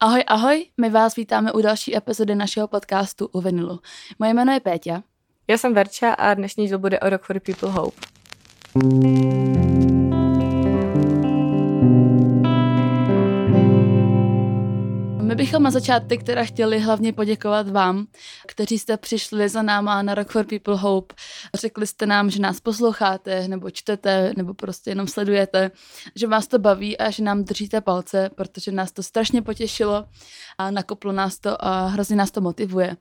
Ahoj, 0.00 0.24
ahoj, 0.26 0.64
my 0.80 0.90
vás 0.90 1.16
vítáme 1.16 1.52
u 1.52 1.60
další 1.60 1.96
epizody 1.96 2.34
našeho 2.34 2.68
podcastu 2.68 3.28
u 3.32 3.40
Vinilu. 3.40 3.80
Moje 4.18 4.34
jméno 4.34 4.52
je 4.52 4.60
Péťa. 4.60 5.02
Já 5.48 5.58
jsem 5.58 5.74
Verča 5.74 6.12
a 6.12 6.34
dnešní 6.34 6.66
díl 6.66 6.78
bude 6.78 7.00
o 7.00 7.10
Rock 7.10 7.22
for 7.22 7.40
People 7.40 7.70
Hope. 7.70 8.00
Bychom 15.38 15.62
na 15.62 15.70
začátek 15.70 16.22
teda 16.22 16.44
chtěli 16.44 16.78
hlavně 16.78 17.12
poděkovat 17.12 17.68
vám, 17.68 18.06
kteří 18.46 18.78
jste 18.78 18.96
přišli 18.96 19.48
za 19.48 19.62
náma 19.62 20.02
na 20.02 20.14
Rock 20.14 20.30
for 20.30 20.46
People 20.46 20.76
Hope. 20.76 21.14
Řekli 21.54 21.86
jste 21.86 22.06
nám, 22.06 22.30
že 22.30 22.40
nás 22.40 22.60
posloucháte, 22.60 23.48
nebo 23.48 23.70
čtete, 23.70 24.32
nebo 24.36 24.54
prostě 24.54 24.90
jenom 24.90 25.06
sledujete, 25.06 25.70
že 26.14 26.26
vás 26.26 26.46
to 26.46 26.58
baví 26.58 26.98
a 26.98 27.10
že 27.10 27.22
nám 27.22 27.44
držíte 27.44 27.80
palce, 27.80 28.30
protože 28.34 28.72
nás 28.72 28.92
to 28.92 29.02
strašně 29.02 29.42
potěšilo 29.42 30.04
a 30.58 30.70
nakoplo 30.70 31.12
nás 31.12 31.38
to 31.38 31.64
a 31.64 31.86
hrozně 31.86 32.16
nás 32.16 32.30
to 32.30 32.40
motivuje. 32.40 32.96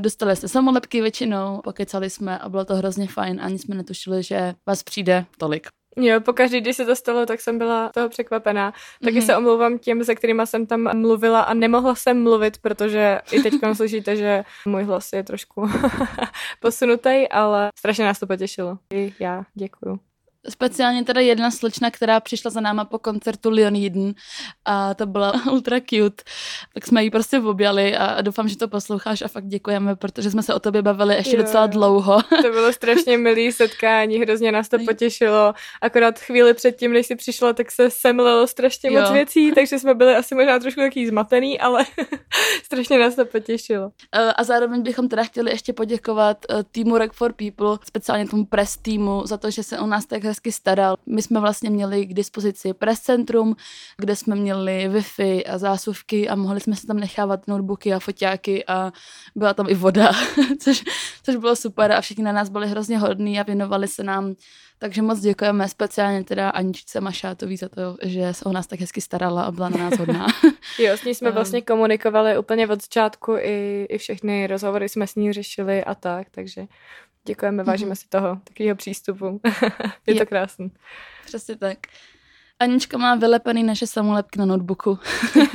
Dostali 0.00 0.36
jste 0.36 0.48
samolepky 0.48 1.00
většinou, 1.02 1.60
pokecali 1.64 2.10
jsme 2.10 2.38
a 2.38 2.48
bylo 2.48 2.64
to 2.64 2.74
hrozně 2.74 3.08
fajn, 3.08 3.40
ani 3.42 3.58
jsme 3.58 3.74
netušili, 3.74 4.22
že 4.22 4.54
vás 4.66 4.82
přijde 4.82 5.26
tolik. 5.38 5.66
Jo, 5.96 6.20
pokaždý, 6.20 6.60
když 6.60 6.76
se 6.76 6.84
to 6.84 6.96
stalo, 6.96 7.26
tak 7.26 7.40
jsem 7.40 7.58
byla 7.58 7.90
toho 7.94 8.08
překvapená. 8.08 8.72
Taky 9.04 9.18
mm-hmm. 9.18 9.26
se 9.26 9.36
omlouvám 9.36 9.78
těm, 9.78 10.04
se 10.04 10.14
kterými 10.14 10.42
jsem 10.44 10.66
tam 10.66 11.00
mluvila 11.00 11.40
a 11.40 11.54
nemohla 11.54 11.94
jsem 11.94 12.22
mluvit, 12.22 12.58
protože 12.58 13.20
i 13.32 13.42
teď 13.42 13.54
slyšíte, 13.72 14.16
že 14.16 14.44
můj 14.66 14.82
hlas 14.84 15.12
je 15.12 15.22
trošku 15.22 15.70
posunutý, 16.60 17.28
ale 17.28 17.68
strašně 17.78 18.04
nás 18.04 18.18
to 18.18 18.26
potěšilo. 18.26 18.78
I 18.92 19.14
já 19.20 19.44
děkuju. 19.54 20.00
Speciálně 20.48 21.04
teda 21.04 21.20
jedna 21.20 21.50
slečna, 21.50 21.90
která 21.90 22.20
přišla 22.20 22.50
za 22.50 22.60
náma 22.60 22.84
po 22.84 22.98
koncertu 22.98 23.50
Leon 23.50 23.76
Eden 23.86 24.14
a 24.64 24.94
to 24.94 25.06
byla 25.06 25.32
ultra 25.50 25.76
cute. 25.80 26.22
Tak 26.74 26.86
jsme 26.86 27.04
ji 27.04 27.10
prostě 27.10 27.40
objali 27.40 27.96
a 27.96 28.22
doufám, 28.22 28.48
že 28.48 28.56
to 28.56 28.68
posloucháš 28.68 29.22
a 29.22 29.28
fakt 29.28 29.46
děkujeme, 29.46 29.96
protože 29.96 30.30
jsme 30.30 30.42
se 30.42 30.54
o 30.54 30.60
tobě 30.60 30.82
bavili 30.82 31.14
ještě 31.14 31.36
jo, 31.36 31.42
docela 31.42 31.66
dlouho. 31.66 32.22
To 32.42 32.50
bylo 32.52 32.72
strašně 32.72 33.18
milý 33.18 33.52
setkání, 33.52 34.18
hrozně 34.18 34.52
nás 34.52 34.68
to 34.68 34.78
potěšilo. 34.78 35.54
Akorát 35.82 36.18
chvíli 36.18 36.54
předtím, 36.54 36.92
než 36.92 37.06
jsi 37.06 37.16
přišla, 37.16 37.52
tak 37.52 37.70
se 37.72 37.90
semlelo 37.90 38.46
strašně 38.46 38.92
jo. 38.92 39.00
moc 39.00 39.10
věcí, 39.10 39.52
takže 39.54 39.78
jsme 39.78 39.94
byli 39.94 40.16
asi 40.16 40.34
možná 40.34 40.58
trošku 40.58 40.80
taky 40.80 41.08
zmatený, 41.08 41.60
ale 41.60 41.84
strašně 42.64 42.98
nás 42.98 43.14
to 43.14 43.24
potěšilo. 43.24 43.90
E, 44.12 44.32
a 44.32 44.44
zároveň 44.44 44.82
bychom 44.82 45.08
teda 45.08 45.24
chtěli 45.24 45.50
ještě 45.50 45.72
poděkovat 45.72 46.38
e, 46.50 46.64
týmu 46.64 46.98
Rock 46.98 47.12
for 47.12 47.32
People, 47.32 47.78
speciálně 47.84 48.28
tomu 48.28 48.46
press 48.46 48.76
týmu, 48.76 49.26
za 49.26 49.36
to, 49.36 49.50
že 49.50 49.62
se 49.62 49.78
o 49.78 49.86
nás 49.86 50.06
tak 50.06 50.24
hezky 50.36 50.52
staral. 50.52 50.96
My 51.06 51.22
jsme 51.22 51.40
vlastně 51.40 51.70
měli 51.70 52.06
k 52.06 52.14
dispozici 52.14 52.74
press 52.74 53.00
centrum, 53.00 53.56
kde 53.96 54.16
jsme 54.16 54.36
měli 54.36 54.88
Wi-Fi 54.88 55.42
a 55.48 55.58
zásuvky 55.58 56.28
a 56.28 56.34
mohli 56.34 56.60
jsme 56.60 56.76
se 56.76 56.86
tam 56.86 57.00
nechávat 57.00 57.48
notebooky 57.48 57.94
a 57.94 57.98
foťáky 57.98 58.64
a 58.66 58.92
byla 59.34 59.54
tam 59.54 59.66
i 59.68 59.74
voda, 59.74 60.12
což, 60.60 60.84
což 61.22 61.36
bylo 61.36 61.56
super 61.56 61.92
a 61.92 62.00
všichni 62.00 62.24
na 62.24 62.32
nás 62.32 62.48
byli 62.48 62.68
hrozně 62.68 62.98
hodní 62.98 63.40
a 63.40 63.42
věnovali 63.42 63.88
se 63.88 64.02
nám 64.02 64.34
takže 64.78 65.02
moc 65.02 65.20
děkujeme 65.20 65.68
speciálně 65.68 66.24
teda 66.24 66.50
Aničce 66.50 67.00
Mašátový 67.00 67.56
za 67.56 67.68
to, 67.68 67.96
že 68.02 68.34
se 68.34 68.44
o 68.44 68.52
nás 68.52 68.66
tak 68.66 68.80
hezky 68.80 69.00
starala 69.00 69.42
a 69.42 69.50
byla 69.50 69.68
na 69.68 69.78
nás 69.78 69.98
hodná. 69.98 70.26
jo, 70.78 70.92
s 70.96 71.04
ní 71.04 71.14
jsme 71.14 71.30
vlastně 71.32 71.62
komunikovali 71.62 72.38
úplně 72.38 72.68
od 72.68 72.82
začátku, 72.82 73.36
i, 73.36 73.86
i 73.90 73.98
všechny 73.98 74.46
rozhovory 74.46 74.88
jsme 74.88 75.06
s 75.06 75.14
ní 75.14 75.32
řešili 75.32 75.84
a 75.84 75.94
tak, 75.94 76.26
takže 76.30 76.66
Děkujeme, 77.26 77.64
vážíme 77.64 77.92
mm-hmm. 77.92 78.00
si 78.00 78.08
toho, 78.08 78.40
takového 78.44 78.76
přístupu. 78.76 79.40
je, 79.44 79.52
je 80.06 80.14
to 80.14 80.26
krásný. 80.26 80.72
Přesně 81.26 81.56
tak. 81.56 81.78
Anička 82.60 82.98
má 82.98 83.14
vylepený 83.14 83.62
naše 83.62 83.86
samolepky 83.86 84.38
na 84.38 84.44
notebooku, 84.46 84.98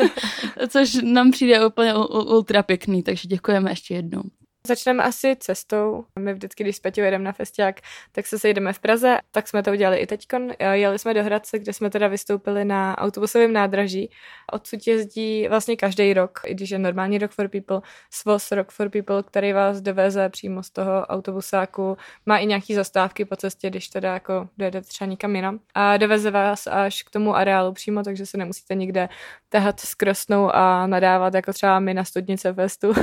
což 0.67 0.93
nám 1.03 1.31
přijde 1.31 1.65
úplně 1.65 1.93
ultra 1.95 2.63
pěkný, 2.63 3.03
takže 3.03 3.27
děkujeme 3.27 3.71
ještě 3.71 3.93
jednou. 3.93 4.21
Začneme 4.67 5.03
asi 5.03 5.35
cestou. 5.39 6.05
My 6.19 6.33
vždycky, 6.33 6.63
když 6.63 6.75
s 6.75 6.79
Peťou 6.79 7.01
jedeme 7.01 7.23
na 7.23 7.31
festiák, 7.31 7.81
tak 8.11 8.27
se 8.27 8.39
sejdeme 8.39 8.73
v 8.73 8.79
Praze, 8.79 9.17
tak 9.31 9.47
jsme 9.47 9.63
to 9.63 9.71
udělali 9.71 9.97
i 9.97 10.07
teďkon. 10.07 10.51
Jeli 10.71 10.99
jsme 10.99 11.13
do 11.13 11.23
Hradce, 11.23 11.59
kde 11.59 11.73
jsme 11.73 11.89
teda 11.89 12.07
vystoupili 12.07 12.65
na 12.65 12.97
autobusovém 12.97 13.53
nádraží. 13.53 14.11
Odsud 14.51 14.87
jezdí 14.87 15.47
vlastně 15.47 15.75
každý 15.75 16.13
rok, 16.13 16.39
i 16.45 16.53
když 16.53 16.69
je 16.69 16.79
normální 16.79 17.17
Rock 17.17 17.31
for 17.31 17.47
People, 17.47 17.81
svoz 18.09 18.51
Rock 18.51 18.71
for 18.71 18.89
People, 18.89 19.23
který 19.23 19.53
vás 19.53 19.81
doveze 19.81 20.29
přímo 20.29 20.63
z 20.63 20.69
toho 20.69 21.05
autobusáku. 21.05 21.97
Má 22.25 22.37
i 22.37 22.45
nějaký 22.45 22.75
zastávky 22.75 23.25
po 23.25 23.35
cestě, 23.35 23.69
když 23.69 23.87
teda 23.87 24.13
jako 24.13 24.49
dojede 24.57 24.81
třeba 24.81 25.09
někam 25.09 25.35
jinam. 25.35 25.59
A 25.73 25.97
doveze 25.97 26.31
vás 26.31 26.67
až 26.67 27.03
k 27.03 27.09
tomu 27.09 27.35
areálu 27.35 27.73
přímo, 27.73 28.03
takže 28.03 28.25
se 28.25 28.37
nemusíte 28.37 28.75
nikde 28.75 29.09
tahat 29.51 29.79
s 29.79 29.95
krosnou 29.95 30.55
a 30.55 30.87
nadávat, 30.87 31.33
jako 31.33 31.53
třeba 31.53 31.79
my 31.79 31.93
na 31.93 32.03
studnice 32.03 32.53
festu, 32.53 32.93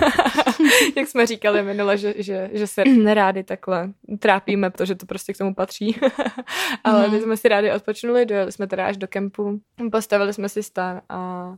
jak 0.97 1.09
jsme 1.09 1.27
říkali 1.27 1.63
minule, 1.63 1.99
že, 1.99 2.15
že, 2.17 2.51
že 2.53 2.67
se 2.67 2.85
nerádi 2.85 3.45
takhle 3.45 3.93
trápíme, 4.19 4.71
protože 4.71 4.95
to 4.95 5.07
prostě 5.07 5.33
k 5.33 5.39
tomu 5.39 5.55
patří. 5.55 6.01
Ale 6.85 7.07
mm. 7.07 7.13
my 7.13 7.21
jsme 7.21 7.37
si 7.37 7.49
rádi 7.49 7.73
odpočnuli, 7.73 8.27
dojeli 8.27 8.53
jsme 8.53 8.67
teda 8.67 8.87
až 8.87 8.97
do 8.97 9.09
kempu, 9.09 9.61
postavili 9.93 10.33
jsme 10.33 10.49
si 10.49 10.63
stan 10.63 11.01
a 11.09 11.55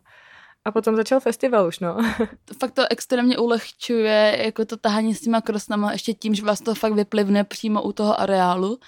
a 0.65 0.71
potom 0.71 0.97
začal 0.97 1.21
festival 1.21 1.67
už, 1.67 1.81
no. 1.81 1.97
fakt 2.59 2.71
to 2.71 2.83
extrémně 2.91 3.39
ulehčuje, 3.39 4.37
jako 4.45 4.65
to 4.65 4.77
tahání 4.77 5.15
s 5.15 5.21
těma 5.21 5.41
krosnama, 5.41 5.93
ještě 5.93 6.13
tím, 6.13 6.35
že 6.35 6.45
vás 6.45 6.61
to 6.61 6.75
fakt 6.75 6.93
vyplivne 6.93 7.45
přímo 7.45 7.83
u 7.83 7.93
toho 7.93 8.21
areálu. 8.21 8.79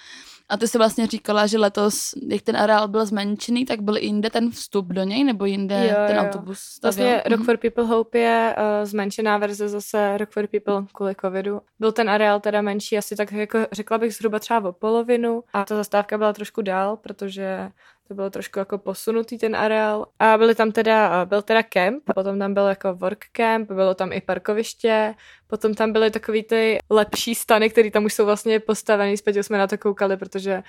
A 0.53 0.57
ty 0.57 0.67
jsi 0.67 0.77
vlastně 0.77 1.07
říkala, 1.07 1.47
že 1.47 1.57
letos, 1.57 2.13
jak 2.27 2.41
ten 2.41 2.57
areál 2.57 2.87
byl 2.87 3.05
zmenšený, 3.05 3.65
tak 3.65 3.81
byl 3.81 3.97
jinde 3.97 4.29
ten 4.29 4.51
vstup 4.51 4.87
do 4.87 5.03
něj, 5.03 5.23
nebo 5.23 5.45
jinde 5.45 5.87
jo, 5.87 5.95
ten 6.07 6.15
jo. 6.15 6.21
autobus 6.23 6.59
stavěl? 6.59 7.07
Vlastně 7.07 7.23
Rock 7.29 7.39
mhm. 7.39 7.45
for 7.45 7.57
People 7.57 7.83
Hope 7.83 8.19
je 8.19 8.55
uh, 8.57 8.85
zmenšená 8.85 9.37
verze 9.37 9.69
zase 9.69 10.17
Rock 10.17 10.29
for 10.29 10.47
People 10.47 10.85
kvůli 10.93 11.15
covidu. 11.21 11.61
Byl 11.79 11.91
ten 11.91 12.09
areál 12.09 12.39
teda 12.39 12.61
menší, 12.61 12.97
asi 12.97 13.15
tak 13.15 13.31
jako 13.31 13.59
řekla 13.71 13.97
bych 13.97 14.13
zhruba 14.13 14.39
třeba 14.39 14.69
o 14.69 14.73
polovinu 14.73 15.43
a 15.53 15.65
ta 15.65 15.75
zastávka 15.75 16.17
byla 16.17 16.33
trošku 16.33 16.61
dál, 16.61 16.97
protože 16.97 17.71
to 18.13 18.15
bylo 18.15 18.29
trošku 18.29 18.59
jako 18.59 18.77
posunutý 18.77 19.37
ten 19.37 19.55
areál. 19.55 20.05
A 20.19 20.37
byly 20.37 20.55
tam 20.55 20.71
teda, 20.71 21.25
byl 21.25 21.41
teda 21.41 21.63
kemp, 21.63 22.03
potom 22.15 22.39
tam 22.39 22.53
byl 22.53 22.67
jako 22.67 22.93
work 22.93 23.25
camp, 23.31 23.71
bylo 23.71 23.93
tam 23.93 24.13
i 24.13 24.21
parkoviště, 24.21 25.15
potom 25.47 25.73
tam 25.73 25.91
byly 25.91 26.11
takový 26.11 26.43
ty 26.43 26.77
lepší 26.89 27.35
stany, 27.35 27.69
které 27.69 27.91
tam 27.91 28.05
už 28.05 28.13
jsou 28.13 28.25
vlastně 28.25 28.59
postavený, 28.59 29.17
zpět 29.17 29.43
jsme 29.43 29.57
na 29.57 29.67
to 29.67 29.77
koukali, 29.77 30.17
protože 30.17 30.63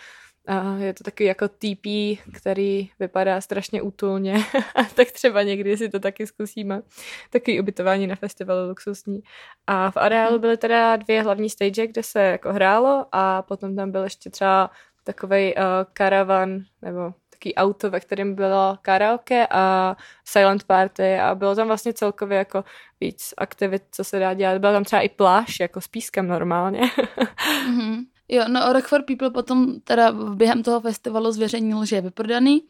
a 0.46 0.76
je 0.76 0.94
to 0.94 1.04
takový 1.04 1.26
jako 1.26 1.48
TP, 1.48 1.86
který 2.34 2.90
vypadá 2.98 3.40
strašně 3.40 3.82
útulně, 3.82 4.36
tak 4.94 5.12
třeba 5.12 5.42
někdy 5.42 5.76
si 5.76 5.88
to 5.88 6.00
taky 6.00 6.26
zkusíme. 6.26 6.82
Takový 7.30 7.60
ubytování 7.60 8.06
na 8.06 8.16
festivalu 8.16 8.68
luxusní. 8.68 9.20
A 9.66 9.90
v 9.90 9.96
areálu 9.96 10.38
byly 10.38 10.56
teda 10.56 10.96
dvě 10.96 11.22
hlavní 11.22 11.50
stage, 11.50 11.86
kde 11.86 12.02
se 12.02 12.22
jako 12.22 12.52
hrálo 12.52 13.06
a 13.12 13.42
potom 13.42 13.76
tam 13.76 13.90
byl 13.90 14.04
ještě 14.04 14.30
třeba 14.30 14.70
takový 15.04 15.54
uh, 15.54 15.62
karavan, 15.92 16.60
nebo 16.82 17.14
taký 17.44 17.54
auto, 17.54 17.90
ve 17.90 18.00
kterém 18.00 18.34
bylo 18.34 18.78
karaoke 18.82 19.46
a 19.50 19.96
silent 20.24 20.64
party 20.64 21.18
a 21.18 21.34
bylo 21.34 21.54
tam 21.54 21.66
vlastně 21.66 21.92
celkově 21.92 22.38
jako 22.38 22.64
víc 23.00 23.34
aktivit, 23.38 23.82
co 23.90 24.04
se 24.04 24.18
dá 24.18 24.34
dělat. 24.34 24.58
Byla 24.58 24.72
tam 24.72 24.84
třeba 24.84 25.02
i 25.02 25.08
pláž, 25.08 25.60
jako 25.60 25.80
s 25.80 25.88
pískem 25.88 26.28
normálně. 26.28 26.80
mm-hmm. 26.80 28.04
Jo, 28.28 28.44
no 28.48 28.72
Rock 28.72 28.86
for 28.86 29.02
People 29.02 29.30
potom 29.30 29.80
teda 29.80 30.12
během 30.12 30.62
toho 30.62 30.80
festivalu 30.80 31.32
zveřejnil, 31.32 31.84
že 31.84 31.96
je 31.96 32.02
vyprodaný, 32.02 32.62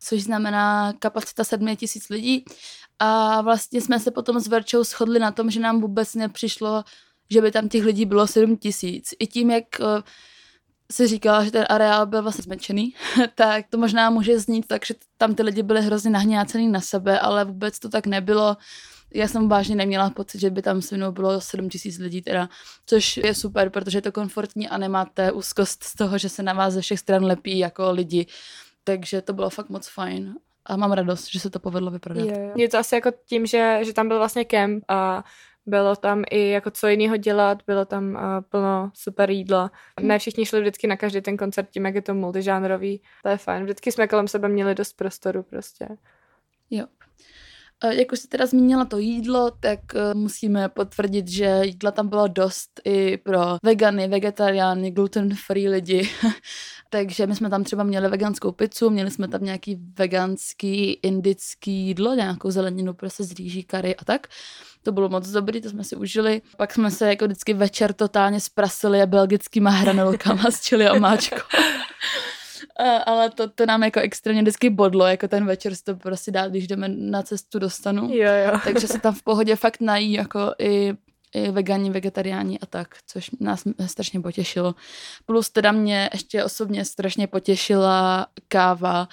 což 0.00 0.22
znamená 0.22 0.92
kapacita 0.98 1.44
7 1.44 1.76
tisíc 1.76 2.08
lidí 2.08 2.44
a 2.98 3.40
vlastně 3.40 3.80
jsme 3.80 4.00
se 4.00 4.10
potom 4.10 4.40
s 4.40 4.48
Verčou 4.48 4.84
shodli 4.84 5.18
na 5.18 5.30
tom, 5.30 5.50
že 5.50 5.60
nám 5.60 5.80
vůbec 5.80 6.14
nepřišlo, 6.14 6.84
že 7.30 7.42
by 7.42 7.50
tam 7.50 7.68
těch 7.68 7.84
lidí 7.84 8.06
bylo 8.06 8.26
7 8.26 8.56
tisíc. 8.56 9.14
I 9.18 9.26
tím, 9.26 9.50
jak 9.50 9.80
eh, 9.80 10.02
si 10.90 11.06
říkala, 11.06 11.44
že 11.44 11.50
ten 11.50 11.66
areál 11.68 12.06
byl 12.06 12.22
vlastně 12.22 12.42
zmenšený, 12.42 12.94
tak 13.34 13.66
to 13.70 13.78
možná 13.78 14.10
může 14.10 14.38
znít 14.38 14.66
tak, 14.66 14.86
že 14.86 14.94
tam 15.18 15.34
ty 15.34 15.42
lidi 15.42 15.62
byli 15.62 15.82
hrozně 15.82 16.10
nahňácený 16.10 16.68
na 16.68 16.80
sebe, 16.80 17.20
ale 17.20 17.44
vůbec 17.44 17.78
to 17.78 17.88
tak 17.88 18.06
nebylo. 18.06 18.56
Já 19.14 19.28
jsem 19.28 19.48
vážně 19.48 19.76
neměla 19.76 20.10
pocit, 20.10 20.40
že 20.40 20.50
by 20.50 20.62
tam 20.62 20.82
se 20.82 20.96
mnou 20.96 21.12
bylo 21.12 21.40
7 21.40 21.68
tisíc 21.68 21.98
lidí 21.98 22.22
teda, 22.22 22.48
což 22.86 23.16
je 23.16 23.34
super, 23.34 23.70
protože 23.70 23.98
je 23.98 24.02
to 24.02 24.12
komfortní 24.12 24.68
a 24.68 24.78
nemáte 24.78 25.32
úzkost 25.32 25.84
z 25.84 25.94
toho, 25.94 26.18
že 26.18 26.28
se 26.28 26.42
na 26.42 26.52
vás 26.52 26.74
ze 26.74 26.80
všech 26.80 26.98
stran 26.98 27.24
lepí 27.24 27.58
jako 27.58 27.90
lidi. 27.92 28.26
Takže 28.84 29.22
to 29.22 29.32
bylo 29.32 29.50
fakt 29.50 29.68
moc 29.68 29.88
fajn 29.88 30.34
a 30.66 30.76
mám 30.76 30.92
radost, 30.92 31.30
že 31.30 31.40
se 31.40 31.50
to 31.50 31.58
povedlo 31.58 31.90
vyprodat. 31.90 32.26
Je, 32.26 32.52
je 32.56 32.68
to 32.68 32.78
asi 32.78 32.94
jako 32.94 33.10
tím, 33.26 33.46
že, 33.46 33.80
že 33.82 33.92
tam 33.92 34.08
byl 34.08 34.18
vlastně 34.18 34.44
kemp 34.44 34.84
a 34.88 35.24
bylo 35.70 35.96
tam 35.96 36.24
i 36.30 36.48
jako 36.48 36.70
co 36.70 36.88
jiného 36.88 37.16
dělat, 37.16 37.62
bylo 37.66 37.84
tam 37.84 38.14
uh, 38.14 38.20
plno 38.48 38.90
super 38.94 39.30
jídla. 39.30 39.70
Ne 40.00 40.18
všichni 40.18 40.46
šli 40.46 40.60
vždycky 40.60 40.86
na 40.86 40.96
každý 40.96 41.20
ten 41.20 41.36
koncert 41.36 41.70
tím, 41.70 41.84
jak 41.84 41.94
je 41.94 42.02
to 42.02 42.14
multižánrový. 42.14 43.02
To 43.22 43.28
je 43.28 43.36
fajn. 43.36 43.62
Vždycky 43.62 43.92
jsme 43.92 44.08
kolem 44.08 44.28
sebe 44.28 44.48
měli 44.48 44.74
dost 44.74 44.92
prostoru 44.92 45.42
prostě. 45.42 45.88
Jo. 46.70 46.86
Jak 47.88 48.12
už 48.12 48.18
jsi 48.18 48.28
teda 48.28 48.46
zmínila 48.46 48.84
to 48.84 48.98
jídlo, 48.98 49.50
tak 49.60 49.80
eh, 49.94 50.14
musíme 50.14 50.68
potvrdit, 50.68 51.28
že 51.28 51.60
jídla 51.64 51.90
tam 51.90 52.08
bylo 52.08 52.28
dost 52.28 52.80
i 52.84 53.16
pro 53.16 53.40
vegany, 53.62 54.08
vegetariány, 54.08 54.90
gluten-free 54.90 55.68
lidi. 55.68 56.10
Takže 56.90 57.26
my 57.26 57.36
jsme 57.36 57.50
tam 57.50 57.64
třeba 57.64 57.84
měli 57.84 58.08
veganskou 58.08 58.52
pizzu, 58.52 58.90
měli 58.90 59.10
jsme 59.10 59.28
tam 59.28 59.44
nějaký 59.44 59.78
veganský 59.98 60.92
indický 60.92 61.72
jídlo, 61.72 62.14
nějakou 62.14 62.50
zeleninu 62.50 62.94
prostě 62.94 63.24
z 63.24 63.32
rýží, 63.32 63.62
kary 63.62 63.96
a 63.96 64.04
tak. 64.04 64.26
To 64.82 64.92
bylo 64.92 65.08
moc 65.08 65.28
dobrý, 65.28 65.60
to 65.60 65.70
jsme 65.70 65.84
si 65.84 65.96
užili. 65.96 66.42
Pak 66.56 66.74
jsme 66.74 66.90
se 66.90 67.08
jako 67.08 67.24
vždycky 67.24 67.54
večer 67.54 67.92
totálně 67.92 68.40
zprasili 68.40 69.02
a 69.02 69.06
belgickýma 69.06 69.70
hranolkama 69.70 70.44
s 70.50 70.60
čili 70.60 70.86
a 70.86 70.98
máčkou. 70.98 71.36
ale 73.06 73.30
to, 73.30 73.48
to 73.48 73.66
nám 73.66 73.82
jako 73.82 74.00
extrémně 74.00 74.42
vždycky 74.42 74.70
bodlo, 74.70 75.06
jako 75.06 75.28
ten 75.28 75.46
večer 75.46 75.74
si 75.74 75.84
to 75.84 75.96
prostě 75.96 76.30
dát, 76.30 76.50
když 76.50 76.66
jdeme 76.66 76.88
na 76.88 77.22
cestu 77.22 77.58
dostanu. 77.58 78.10
Jo, 78.12 78.32
jo. 78.44 78.60
Takže 78.64 78.88
se 78.88 79.00
tam 79.00 79.14
v 79.14 79.22
pohodě 79.22 79.56
fakt 79.56 79.80
nají 79.80 80.12
jako 80.12 80.54
i 80.58 80.94
i 81.34 81.50
vegani, 81.50 81.90
vegetariáni 81.90 82.58
a 82.58 82.66
tak, 82.66 82.88
což 83.06 83.30
nás 83.40 83.62
strašně 83.86 84.20
potěšilo. 84.20 84.74
Plus 85.26 85.50
teda 85.50 85.72
mě 85.72 86.10
ještě 86.12 86.44
osobně 86.44 86.84
strašně 86.84 87.26
potěšila 87.26 88.26
káva, 88.48 89.08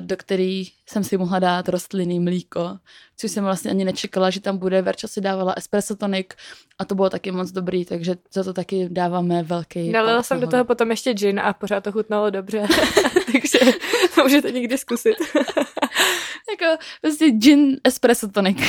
do 0.00 0.16
který 0.16 0.64
jsem 0.86 1.04
si 1.04 1.16
mohla 1.16 1.38
dát 1.38 1.68
rostlinný 1.68 2.20
mlíko, 2.20 2.78
což 3.16 3.30
jsem 3.30 3.44
vlastně 3.44 3.70
ani 3.70 3.84
nečekala, 3.84 4.30
že 4.30 4.40
tam 4.40 4.58
bude. 4.58 4.82
Verča 4.82 5.08
si 5.08 5.20
dávala 5.20 5.54
espresso 5.56 5.96
tonik 5.96 6.34
a 6.78 6.84
to 6.84 6.94
bylo 6.94 7.10
taky 7.10 7.30
moc 7.30 7.50
dobrý, 7.50 7.84
takže 7.84 8.14
za 8.32 8.44
to 8.44 8.52
taky 8.52 8.88
dáváme 8.88 9.42
velký. 9.42 9.90
Nalila 9.90 10.22
jsem 10.22 10.40
do 10.40 10.46
toho 10.46 10.64
potom 10.64 10.90
ještě 10.90 11.12
gin 11.12 11.40
a 11.40 11.52
pořád 11.52 11.84
to 11.84 11.92
chutnalo 11.92 12.30
dobře, 12.30 12.66
takže 13.32 13.58
to 14.14 14.22
můžete 14.22 14.50
někdy 14.50 14.78
zkusit. 14.78 15.16
jako 16.50 16.82
prostě 17.00 17.26
gin 17.30 17.76
espresso 17.84 18.28
tonik. 18.28 18.58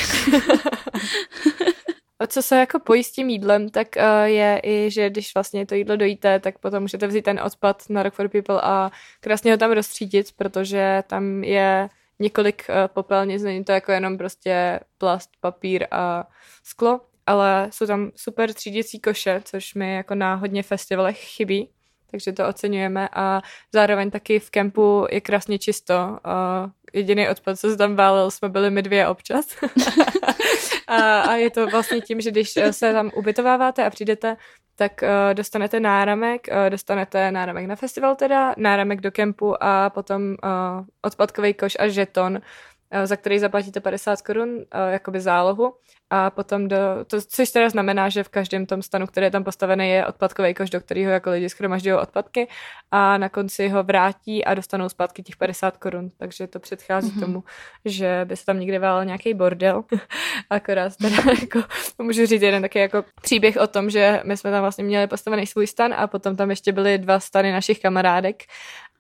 co 2.28 2.42
se 2.42 2.60
jako 2.60 2.80
pojí 2.80 3.04
s 3.04 3.12
tím 3.12 3.30
jídlem, 3.30 3.70
tak 3.70 3.88
uh, 3.98 4.24
je 4.24 4.62
i, 4.64 4.92
že 4.92 5.10
když 5.10 5.34
vlastně 5.34 5.66
to 5.66 5.76
jídlo 5.76 5.96
dojíte, 5.96 6.40
tak 6.40 6.60
potom 6.60 6.84
můžete 6.84 7.08
vzít 7.08 7.22
ten 7.22 7.40
odpad 7.44 7.84
na 7.90 8.04
Rock 8.04 8.14
for 8.14 8.30
People 8.30 8.62
a 8.62 8.92
krásně 9.20 9.52
ho 9.52 9.58
tam 9.58 9.72
rozstřídit, 9.72 10.28
protože 10.36 11.04
tam 11.08 11.44
je 11.44 11.90
několik 12.20 12.66
uh, 12.70 12.76
popelnic, 12.88 13.44
není 13.44 13.64
to 13.64 13.72
jako 13.72 13.92
jenom 13.92 14.18
prostě 14.18 14.80
plast, 14.98 15.30
papír 15.40 15.88
a 15.92 16.28
sklo, 16.64 17.02
ale 17.26 17.68
jsou 17.72 17.86
tam 17.88 18.12
super 18.16 18.54
třídící 18.54 19.00
koše, 19.00 19.42
což 19.46 19.74
mi 19.74 19.96
jako 19.96 20.16
na 20.16 20.36
hodně 20.36 20.64
festivalech 20.64 21.18
chybí, 21.18 21.70
takže 22.12 22.32
to 22.32 22.48
oceňujeme 22.48 23.10
a 23.14 23.42
zároveň 23.74 24.12
taky 24.12 24.40
v 24.40 24.50
kempu 24.50 25.08
je 25.12 25.22
krásně 25.22 25.60
čisto. 25.60 25.94
Uh, 25.94 26.70
jediný 26.94 27.30
odpad, 27.30 27.60
co 27.60 27.70
se 27.70 27.78
tam 27.78 27.96
válel, 27.96 28.32
jsme 28.32 28.50
byli 28.50 28.70
my 28.70 28.82
dvě 28.82 29.08
občas. 29.08 29.46
a, 30.88 31.22
a 31.22 31.36
je 31.36 31.50
to 31.50 31.68
vlastně 31.68 32.02
tím, 32.02 32.22
že 32.22 32.32
když 32.32 32.54
se 32.72 32.94
tam 32.94 33.12
ubytováváte 33.16 33.86
a 33.86 33.90
přijdete, 33.90 34.38
tak 34.76 34.92
uh, 35.04 35.34
dostanete 35.34 35.80
náramek, 35.80 36.48
uh, 36.52 36.70
dostanete 36.70 37.32
náramek 37.32 37.66
na 37.66 37.76
festival 37.76 38.16
teda, 38.16 38.56
náramek 38.58 39.02
do 39.02 39.12
kempu 39.12 39.64
a 39.64 39.90
potom 39.90 40.22
uh, 40.44 40.86
odpadkový 41.02 41.54
koš 41.54 41.78
a 41.80 41.88
žeton, 41.88 42.42
Eh, 42.42 42.71
za 43.04 43.16
který 43.16 43.40
zaplatíte 43.40 43.80
50 43.80 44.22
korun 44.22 44.66
eh, 44.72 44.92
jakoby 44.92 45.22
zálohu 45.22 45.74
a 46.10 46.30
potom 46.30 46.68
do, 46.68 46.78
to, 47.08 47.22
což 47.22 47.50
teda 47.50 47.70
znamená, 47.70 48.10
že 48.10 48.24
v 48.24 48.30
každém 48.30 48.66
tom 48.66 48.82
stanu, 48.82 49.08
který 49.08 49.26
je 49.26 49.32
tam 49.32 49.44
postavený, 49.44 49.90
je 49.90 50.06
odpadkový 50.06 50.54
koš, 50.54 50.70
do 50.70 50.80
kterého 50.80 51.12
jako 51.12 51.30
lidi 51.30 51.50
schromažďují 51.50 51.96
odpadky 51.96 52.48
a 52.92 53.18
na 53.18 53.30
konci 53.30 53.70
ho 53.70 53.84
vrátí 53.84 54.46
a 54.46 54.54
dostanou 54.54 54.90
zpátky 54.90 55.24
těch 55.24 55.36
50 55.36 55.78
korun, 55.78 56.12
takže 56.18 56.48
to 56.48 56.60
předchází 56.60 57.12
mm-hmm. 57.12 57.20
tomu, 57.20 57.44
že 57.86 58.22
by 58.26 58.38
se 58.38 58.46
tam 58.46 58.60
někde 58.60 58.80
válel 58.80 59.06
nějaký 59.06 59.34
bordel. 59.34 59.84
Akorát 60.50 60.96
teda 60.96 61.32
jako, 61.42 61.64
můžu 61.98 62.26
říct 62.26 62.42
jeden 62.42 62.62
taky 62.62 62.80
jako 62.80 63.06
příběh 63.22 63.58
o 63.58 63.68
tom, 63.68 63.90
že 63.90 64.22
my 64.24 64.38
jsme 64.38 64.52
tam 64.52 64.62
vlastně 64.62 64.84
měli 64.84 65.08
postavený 65.08 65.48
svůj 65.48 65.68
stan 65.68 65.94
a 65.94 66.08
potom 66.08 66.36
tam 66.36 66.50
ještě 66.50 66.72
byly 66.72 66.98
dva 66.98 67.20
stany 67.20 67.52
našich 67.52 67.80
kamarádek 67.80 68.44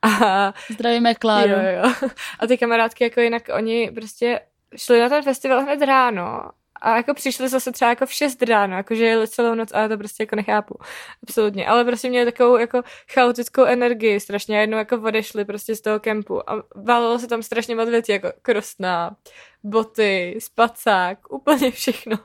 a, 0.01 0.53
Zdravíme 0.69 1.15
Kláru. 1.15 1.51
Jo, 1.51 1.59
jo. 1.83 2.09
A 2.39 2.48
ty 2.48 2.57
kamarádky 2.57 3.03
jako 3.03 3.21
jinak, 3.21 3.44
oni 3.53 3.92
prostě 3.92 4.42
šli 4.75 5.00
na 5.00 5.09
ten 5.09 5.24
festival 5.24 5.62
hned 5.62 5.81
ráno 5.81 6.51
a 6.81 6.98
jako 6.98 7.13
přišli 7.13 7.50
zase 7.50 7.71
třeba 7.71 7.89
jako 7.89 8.06
v 8.06 8.13
6 8.13 8.42
ráno, 8.42 8.77
jakože 8.77 9.06
jeli 9.06 9.27
celou 9.27 9.56
noc 9.56 9.71
a 9.74 9.80
já 9.80 9.88
to 9.88 9.98
prostě 9.98 10.24
jako 10.24 10.36
nechápu. 10.36 10.77
Absolutně. 11.24 11.68
Ale 11.68 11.86
prostě 11.86 12.09
měli 12.09 12.25
takovou 12.31 12.57
jako 12.57 12.81
chaotickou 13.13 13.63
energii, 13.63 14.19
strašně 14.19 14.59
jednou 14.59 14.77
jako 14.77 15.01
odešli 15.01 15.45
prostě 15.45 15.75
z 15.75 15.81
toho 15.81 16.00
kempu 16.00 16.50
a 16.50 16.63
válilo 16.75 17.19
se 17.19 17.27
tam 17.27 17.44
strašně 17.44 17.75
moc 17.75 17.89
věcí, 17.89 18.12
jako 18.12 18.31
krostná, 18.42 19.15
boty, 19.63 20.36
spacák, 20.39 21.33
úplně 21.33 21.71
všechno. 21.71 22.18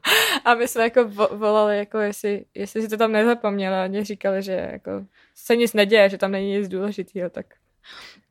A 0.44 0.54
my 0.54 0.68
jsme 0.68 0.82
jako 0.82 1.04
volali, 1.30 1.78
jako 1.78 1.98
jestli, 1.98 2.44
jestli 2.54 2.82
si 2.82 2.88
to 2.88 2.96
tam 2.96 3.12
nezapomněla. 3.12 3.84
Oni 3.84 4.04
říkali, 4.04 4.42
že 4.42 4.68
jako 4.72 4.90
se 5.34 5.56
nic 5.56 5.72
neděje, 5.72 6.08
že 6.08 6.18
tam 6.18 6.30
není 6.30 6.58
nic 6.58 6.68
důležitého, 6.68 7.30
tak 7.30 7.46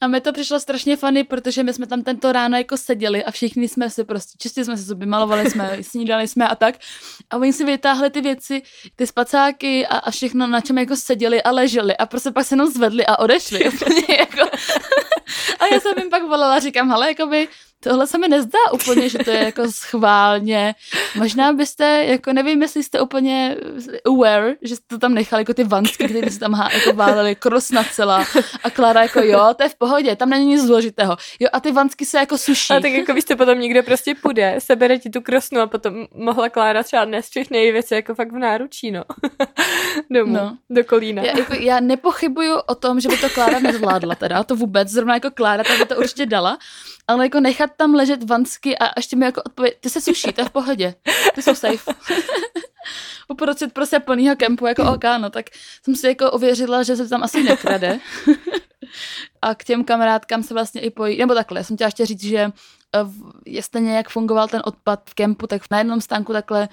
a 0.02 0.08
mi 0.08 0.22
to 0.22 0.34
přišlo 0.34 0.60
strašně 0.60 0.98
funny, 0.98 1.24
protože 1.24 1.64
my 1.64 1.74
jsme 1.74 1.88
tam 1.88 2.04
tento 2.04 2.32
ráno 2.32 2.58
jako 2.58 2.78
seděli 2.78 3.24
a 3.24 3.32
všichni 3.32 3.68
jsme 3.68 3.90
si 3.90 4.04
prostě, 4.04 4.38
čistě 4.38 4.66
jsme 4.66 4.78
se 4.78 4.84
zuby, 4.84 5.06
malovali 5.06 5.50
jsme, 5.50 5.78
snídali 5.82 6.28
jsme 6.28 6.48
a 6.48 6.56
tak. 6.56 6.76
A 7.30 7.38
oni 7.38 7.54
si 7.54 7.66
vytáhli 7.66 8.10
ty 8.10 8.22
věci, 8.22 8.62
ty 8.96 9.08
spacáky 9.08 9.88
a, 9.88 9.98
a 9.98 10.12
všechno, 10.12 10.48
na 10.48 10.62
čem 10.62 10.78
jako 10.78 10.96
seděli 10.96 11.44
a 11.44 11.52
leželi 11.52 11.98
a 11.98 12.06
prostě 12.06 12.32
pak 12.32 12.46
se 12.46 12.56
jenom 12.56 12.72
zvedli 12.72 13.06
a 13.06 13.20
odešli. 13.20 13.64
jako. 14.20 14.42
a 15.60 15.66
já 15.74 15.80
jsem 15.80 15.94
jim 15.98 16.10
pak 16.10 16.24
volala 16.24 16.56
a 16.56 16.60
říkám, 16.60 16.90
hele, 16.90 17.08
jakoby, 17.08 17.48
tohle 17.90 18.08
se 18.08 18.18
mi 18.18 18.28
nezdá 18.28 18.60
úplně, 18.74 19.10
že 19.10 19.18
to 19.18 19.32
je 19.32 19.44
jako 19.44 19.72
schválně. 19.72 20.76
Možná 21.16 21.54
byste, 21.54 22.04
jako 22.08 22.34
nevím, 22.34 22.62
jestli 22.62 22.84
jste 22.84 23.02
úplně 23.02 23.58
aware, 24.06 24.56
že 24.62 24.76
jste 24.76 24.86
to 24.88 25.00
tam 25.00 25.14
nechali, 25.14 25.42
jako 25.42 25.54
ty 25.54 25.64
vansky, 25.64 26.08
které 26.08 26.32
se 26.32 26.40
tam 26.40 26.54
há, 26.54 26.70
jako 26.74 26.94
váleli, 26.94 27.36
krosna 27.36 27.84
celá. 27.84 28.26
A 28.64 28.70
Klára 28.70 29.02
jako 29.02 29.22
jo, 29.22 29.54
to 29.58 29.64
je 29.64 29.70
v 29.70 29.76
pohodě, 29.76 30.16
tam 30.16 30.30
není 30.30 30.46
nic 30.46 30.64
důležitého. 30.64 31.18
Jo, 31.40 31.50
a 31.54 31.60
ty 31.60 31.72
vansky 31.72 32.06
se 32.06 32.18
jako 32.18 32.38
suší. 32.38 32.74
A 32.74 32.80
tak 32.80 32.92
jako 32.92 33.14
víš, 33.14 33.24
potom 33.38 33.60
někdo 33.60 33.84
prostě 33.84 34.16
půjde, 34.22 34.56
sebere 34.60 35.00
ti 35.00 35.10
tu 35.10 35.22
krosnu 35.22 35.62
a 35.62 35.68
potom 35.68 36.08
mohla 36.16 36.50
Klára 36.50 36.84
třeba 36.84 37.06
dnes 37.06 37.30
všechny 37.30 37.72
věci 37.72 37.94
jako 37.94 38.16
fakt 38.16 38.32
v 38.32 38.38
náručí, 38.38 38.92
no. 38.92 39.04
Domů, 40.10 40.34
no. 40.34 40.58
do 40.70 40.84
kolína. 40.84 41.24
Já, 41.24 41.38
jako, 41.38 41.54
já 41.54 41.80
nepochybuju 41.80 42.56
o 42.56 42.76
tom, 42.76 43.00
že 43.00 43.10
by 43.10 43.18
to 43.18 43.30
Klára 43.30 43.60
nezvládla 43.60 44.16
teda, 44.16 44.44
to 44.44 44.56
vůbec, 44.56 44.90
zrovna 44.90 45.14
jako 45.14 45.32
Klára, 45.32 45.64
tak 45.64 45.80
by 45.80 45.86
to 45.86 45.96
určitě 45.96 46.26
dala, 46.26 46.58
ale 47.08 47.26
jako 47.26 47.40
nechat 47.40 47.70
tam 47.78 47.94
ležet 47.94 48.24
vansky 48.24 48.78
a 48.78 48.86
ještě 48.98 49.16
mi 49.16 49.26
jako 49.26 49.42
odpovědět, 49.42 49.78
ty 49.80 49.90
se 49.90 50.02
suší, 50.02 50.34
to 50.34 50.42
je 50.42 50.46
v 50.46 50.52
pohodě, 50.52 50.96
ty 51.36 51.42
jsou 51.42 51.56
safe. 51.56 51.94
Uprostřed 53.28 53.74
prostě 53.74 54.00
plnýho 54.00 54.36
kempu, 54.36 54.68
jako 54.68 54.84
OK, 54.94 55.04
no, 55.18 55.30
tak 55.30 55.46
jsem 55.84 55.96
si 55.96 56.08
jako 56.08 56.32
ověřila, 56.32 56.84
že 56.84 56.96
se 56.96 57.08
tam 57.08 57.24
asi 57.24 57.44
nekrade. 57.44 58.00
a 59.42 59.56
k 59.56 59.64
těm 59.64 59.84
kamarádkám 59.84 60.44
se 60.44 60.54
vlastně 60.54 60.82
i 60.82 60.90
pojí, 60.90 61.18
nebo 61.18 61.34
takhle, 61.34 61.64
jsem 61.64 61.76
chtěla 61.78 61.88
ještě 61.88 62.06
říct, 62.06 62.24
že 62.24 62.40
eh, 62.40 62.52
je 63.46 63.62
stejně 63.62 63.98
jak 63.98 64.10
fungoval 64.10 64.48
ten 64.48 64.62
odpad 64.66 65.10
v 65.10 65.14
kempu, 65.14 65.48
tak 65.48 65.62
na 65.72 65.78
jednom 65.78 66.02
stánku 66.02 66.34
takhle 66.34 66.70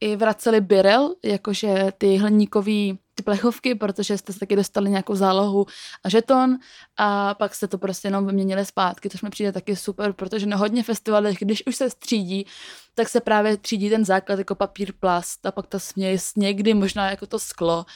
i 0.00 0.16
vraceli 0.16 0.60
birel, 0.60 1.14
jakože 1.22 1.92
ty 1.98 2.16
hliníkový 2.16 2.98
ty 3.16 3.22
plechovky, 3.22 3.74
protože 3.74 4.18
jste 4.18 4.32
se 4.32 4.38
taky 4.38 4.56
dostali 4.56 4.90
nějakou 4.90 5.14
zálohu 5.14 5.66
a 6.04 6.08
žeton 6.08 6.58
a 6.96 7.34
pak 7.34 7.54
jste 7.54 7.68
to 7.68 7.78
prostě 7.78 8.08
jenom 8.08 8.26
vyměnili 8.26 8.64
zpátky, 8.64 9.10
což 9.10 9.22
mi 9.22 9.30
přijde 9.30 9.52
taky 9.52 9.76
super, 9.76 10.12
protože 10.12 10.46
na 10.46 10.56
hodně 10.56 10.82
festivalech, 10.82 11.36
když 11.40 11.66
už 11.66 11.76
se 11.76 11.90
střídí, 11.90 12.46
tak 12.94 13.08
se 13.08 13.20
právě 13.20 13.56
třídí 13.56 13.90
ten 13.90 14.04
základ 14.04 14.38
jako 14.38 14.54
papír, 14.54 14.92
plast 15.00 15.46
a 15.46 15.52
pak 15.52 15.66
to 15.66 15.80
směs, 15.80 16.32
někdy 16.36 16.74
možná 16.74 17.10
jako 17.10 17.26
to 17.26 17.38
sklo, 17.38 17.86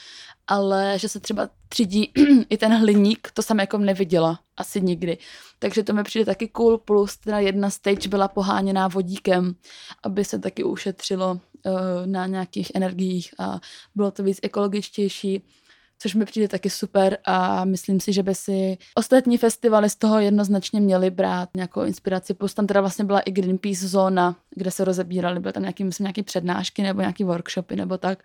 ale 0.47 0.99
že 0.99 1.09
se 1.09 1.21
třeba 1.21 1.49
třídí 1.69 2.13
i 2.51 2.57
ten 2.57 2.73
hliník, 2.73 3.31
to 3.35 3.43
jsem 3.43 3.59
jako 3.59 3.79
neviděla 3.79 4.41
asi 4.57 4.81
nikdy. 4.81 5.19
Takže 5.59 5.83
to 5.83 5.93
mi 5.93 6.03
přijde 6.03 6.25
taky 6.25 6.49
cool, 6.49 6.79
plus 6.79 7.17
teda 7.17 7.39
jedna 7.39 7.71
stage 7.71 8.09
byla 8.09 8.29
poháněná 8.29 8.89
vodíkem, 8.89 9.55
aby 10.03 10.25
se 10.25 10.39
taky 10.39 10.65
ušetřilo 10.65 11.41
na 12.07 12.27
nějakých 12.27 12.73
energiích 12.75 13.35
a 13.39 13.61
bylo 13.95 14.11
to 14.11 14.23
víc 14.23 14.41
ekologičtější 14.43 15.43
což 16.03 16.15
mi 16.15 16.25
přijde 16.25 16.49
taky 16.49 16.71
super 16.71 17.19
a 17.25 17.65
myslím 17.65 18.01
si, 18.01 18.13
že 18.13 18.23
by 18.23 18.35
si 18.35 18.79
ostatní 18.95 19.39
festivaly 19.39 19.91
z 19.91 19.97
toho 19.97 20.21
jednoznačně 20.21 20.81
měly 20.81 21.11
brát 21.11 21.49
nějakou 21.55 21.83
inspiraci. 21.83 22.35
Plus 22.35 22.55
tam 22.55 22.67
teda 22.67 22.81
vlastně 22.81 23.05
byla 23.05 23.21
i 23.21 23.31
Greenpeace 23.31 23.89
zóna, 23.89 24.37
kde 24.55 24.71
se 24.71 24.85
rozebíraly, 24.85 25.41
byly 25.41 25.53
tam 25.53 25.63
nějaký, 25.63 25.85
myslím, 25.85 26.05
nějaký 26.05 26.23
přednášky 26.23 26.83
nebo 26.83 27.01
nějaký 27.01 27.25
workshopy 27.25 27.77
nebo 27.77 27.99
tak. 27.99 28.19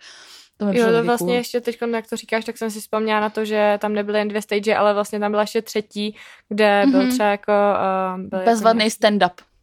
To 0.57 0.65
jo, 0.71 0.85
to 0.91 1.03
vlastně 1.03 1.27
cool. 1.27 1.35
ještě 1.35 1.61
teď, 1.61 1.77
jak 1.93 2.09
to 2.09 2.15
říkáš, 2.15 2.45
tak 2.45 2.57
jsem 2.57 2.71
si 2.71 2.81
vzpomněla 2.81 3.19
na 3.19 3.29
to, 3.29 3.45
že 3.45 3.77
tam 3.81 3.93
nebyly 3.93 4.19
jen 4.19 4.27
dvě 4.27 4.41
stage, 4.41 4.75
ale 4.75 4.93
vlastně 4.93 5.19
tam 5.19 5.31
byla 5.31 5.43
ještě 5.43 5.61
třetí, 5.61 6.15
kde 6.49 6.83
mm-hmm. 6.85 6.91
byl 6.91 7.11
třeba 7.11 7.29
jako... 7.29 7.51
Uh, 8.31 8.43
Bezvadný 8.45 8.83
jako 8.83 8.95
stand-up. 8.95 9.54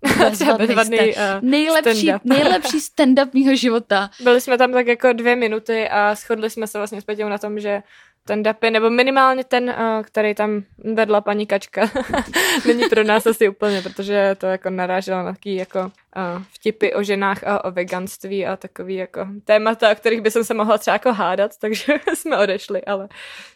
Bezvadný, 0.59 0.99
uh, 0.99 1.15
nejlepší, 1.43 2.09
stand-up. 2.09 2.21
nejlepší 2.25 2.79
stand-up 2.97 3.29
mýho 3.33 3.57
života. 3.57 4.11
Byli 4.23 4.41
jsme 4.41 4.59
tam 4.59 4.73
tak 4.73 4.87
jako 4.87 5.13
dvě 5.13 5.37
minuty 5.37 5.89
a 5.89 6.15
shodli 6.15 6.51
jsme 6.51 6.67
se 6.67 6.79
vlastně 6.79 7.01
s 7.01 7.05
Petěou 7.05 7.29
na 7.29 7.39
tom, 7.39 7.61
že 7.61 7.83
ten 8.25 8.43
dapy, 8.43 8.71
nebo 8.71 8.91
minimálně 8.91 9.45
ten, 9.45 9.65
uh, 9.65 10.03
který 10.03 10.35
tam 10.35 10.63
vedla 10.95 11.21
paní 11.21 11.47
Kačka. 11.47 11.91
Není 12.67 12.89
pro 12.89 13.05
nás 13.05 13.27
asi 13.27 13.49
úplně, 13.49 13.83
protože 13.83 14.37
to 14.39 14.47
jako 14.47 14.71
naráželo 14.71 15.23
na 15.23 15.33
taký 15.33 15.57
jako 15.57 15.81
uh, 15.81 16.43
vtipy 16.53 16.93
o 16.93 17.03
ženách 17.03 17.45
a 17.45 17.65
o 17.65 17.71
veganství 17.71 18.47
a 18.47 18.57
takový 18.57 18.95
jako 18.95 19.27
témata, 19.45 19.93
o 19.93 19.95
kterých 19.95 20.21
by 20.21 20.31
se 20.31 20.55
mohla 20.55 20.79
třeba 20.79 20.95
jako 20.95 21.13
hádat, 21.13 21.51
takže 21.61 21.95
jsme 22.15 22.39
odešli, 22.39 22.85
ale... 22.85 23.09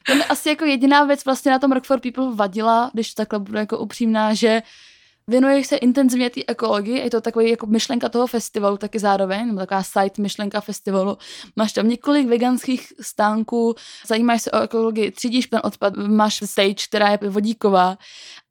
To 0.07 0.15
mi 0.15 0.25
asi 0.25 0.49
jako 0.49 0.65
jediná 0.65 1.05
věc 1.05 1.25
vlastně 1.25 1.53
na 1.53 1.59
tom 1.59 1.73
Rock 1.73 1.85
for 1.85 2.01
People 2.01 2.35
vadila, 2.35 2.91
když 2.93 3.15
takhle 3.15 3.39
budu 3.39 3.59
jako 3.59 3.79
upřímná, 3.79 4.35
že 4.35 4.63
věnuješ 5.31 5.67
se 5.67 5.77
intenzivně 5.77 6.31
té 6.31 6.41
ekologii, 6.47 6.99
je 6.99 7.11
to 7.11 7.21
takový 7.21 7.51
jako 7.51 7.67
myšlenka 7.67 8.09
toho 8.09 8.27
festivalu 8.27 8.77
taky 8.77 8.99
zároveň, 8.99 9.47
nebo 9.47 9.59
taková 9.59 9.83
site 9.83 10.23
myšlenka 10.23 10.61
festivalu. 10.61 11.19
Máš 11.57 11.73
tam 11.73 11.89
několik 11.89 12.29
veganských 12.29 12.93
stánků, 13.01 13.75
zajímáš 14.07 14.43
se 14.43 14.51
o 14.51 14.61
ekologii, 14.61 15.11
třídíš 15.11 15.47
ten 15.47 15.61
odpad, 15.65 15.97
máš 15.97 16.41
stage, 16.45 16.87
která 16.89 17.09
je 17.09 17.19
vodíková 17.29 17.99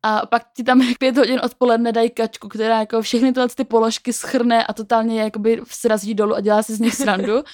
a 0.04 0.26
pak 0.26 0.44
ti 0.56 0.64
tam 0.64 0.82
pět 1.00 1.18
hodin 1.18 1.40
odpoledne 1.44 1.92
dají 1.92 2.10
kačku, 2.10 2.48
která 2.48 2.80
jako 2.80 3.02
všechny 3.02 3.34
tyhle 3.34 3.50
ty 3.50 3.64
položky 3.64 4.14
schrne 4.14 4.66
a 4.66 4.74
totálně 4.74 5.22
jakoby 5.22 5.62
srazí 5.68 6.14
dolů 6.14 6.36
a 6.36 6.42
dělá 6.42 6.64
si 6.64 6.76
z 6.76 6.80
nich 6.80 6.96
srandu. 6.96 7.34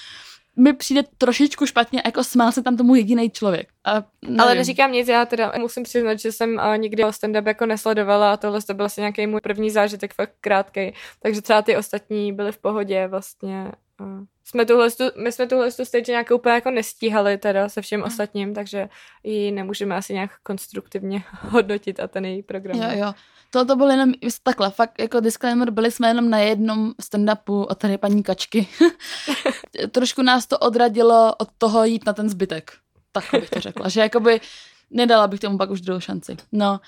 mi 0.56 0.72
přijde 0.72 1.02
trošičku 1.18 1.66
špatně, 1.66 2.02
jako 2.04 2.24
smál 2.24 2.52
se 2.52 2.62
tam 2.62 2.76
tomu 2.76 2.94
jediný 2.94 3.30
člověk. 3.30 3.68
A 3.84 4.04
Ale 4.38 4.54
neříkám 4.54 4.92
nic, 4.92 5.08
já 5.08 5.26
teda 5.26 5.52
musím 5.58 5.82
přiznat, 5.82 6.18
že 6.18 6.32
jsem 6.32 6.54
uh, 6.54 6.78
nikdy 6.78 7.02
stand-up 7.02 7.46
jako 7.46 7.66
nesledovala 7.66 8.32
a 8.32 8.36
tohle 8.36 8.62
to 8.62 8.74
byl 8.74 8.84
asi 8.84 9.00
nějaký 9.00 9.26
můj 9.26 9.40
první 9.40 9.70
zážitek, 9.70 10.14
fakt 10.14 10.32
krátký. 10.40 10.94
Takže 11.22 11.42
třeba 11.42 11.62
ty 11.62 11.76
ostatní 11.76 12.32
byly 12.32 12.52
v 12.52 12.58
pohodě 12.58 13.06
vlastně. 13.06 13.72
Uh, 14.02 14.24
jsme 14.44 14.66
tuhle, 14.66 14.88
my 15.16 15.32
jsme 15.32 15.46
tuhle 15.46 15.70
stage 15.70 16.12
nějak 16.12 16.30
úplně 16.30 16.54
jako 16.54 16.70
nestíhali 16.70 17.38
teda 17.38 17.68
se 17.68 17.82
všem 17.82 18.00
hmm. 18.00 18.06
ostatním, 18.06 18.54
takže 18.54 18.88
ji 19.22 19.50
nemůžeme 19.50 19.96
asi 19.96 20.14
nějak 20.14 20.30
konstruktivně 20.42 21.24
hodnotit 21.40 22.00
a 22.00 22.08
ten 22.08 22.24
její 22.24 22.42
program. 22.42 22.82
Jo, 22.82 22.88
jo. 22.92 23.12
To, 23.50 23.64
to 23.64 23.76
bylo 23.76 23.90
jenom 23.90 24.12
takhle, 24.42 24.70
fakt 24.70 25.00
jako 25.00 25.20
disclaimer, 25.20 25.70
byli 25.70 25.90
jsme 25.90 26.08
jenom 26.08 26.30
na 26.30 26.38
jednom 26.38 26.92
stand-upu 27.02 27.66
a 27.70 27.74
tady 27.74 27.98
paní 27.98 28.22
Kačky. 28.22 28.68
Trošku 29.90 30.22
nás 30.22 30.46
to 30.46 30.58
odradilo 30.58 31.34
od 31.38 31.48
toho 31.58 31.84
jít 31.84 32.06
na 32.06 32.12
ten 32.12 32.28
zbytek. 32.28 32.72
Tak 33.12 33.24
bych 33.32 33.50
to 33.50 33.60
řekla, 33.60 33.88
že 33.88 34.00
jakoby 34.00 34.40
nedala 34.90 35.26
bych 35.26 35.40
tomu 35.40 35.58
pak 35.58 35.70
už 35.70 35.80
druhou 35.80 36.00
šanci. 36.00 36.36
No, 36.52 36.80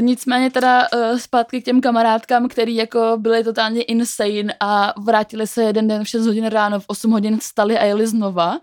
Nicméně 0.00 0.50
teda 0.50 0.88
uh, 0.92 1.18
zpátky 1.18 1.62
k 1.62 1.64
těm 1.64 1.80
kamarádkám, 1.80 2.48
který 2.48 2.74
jako 2.74 3.14
byli 3.16 3.44
totálně 3.44 3.82
insane 3.82 4.54
a 4.60 5.00
vrátili 5.00 5.46
se 5.46 5.62
jeden 5.62 5.88
den 5.88 6.04
v 6.04 6.08
6 6.08 6.26
hodin 6.26 6.46
ráno, 6.46 6.80
v 6.80 6.84
8 6.86 7.10
hodin 7.10 7.40
stali 7.40 7.78
a 7.78 7.84
jeli 7.84 8.06
znova. 8.06 8.60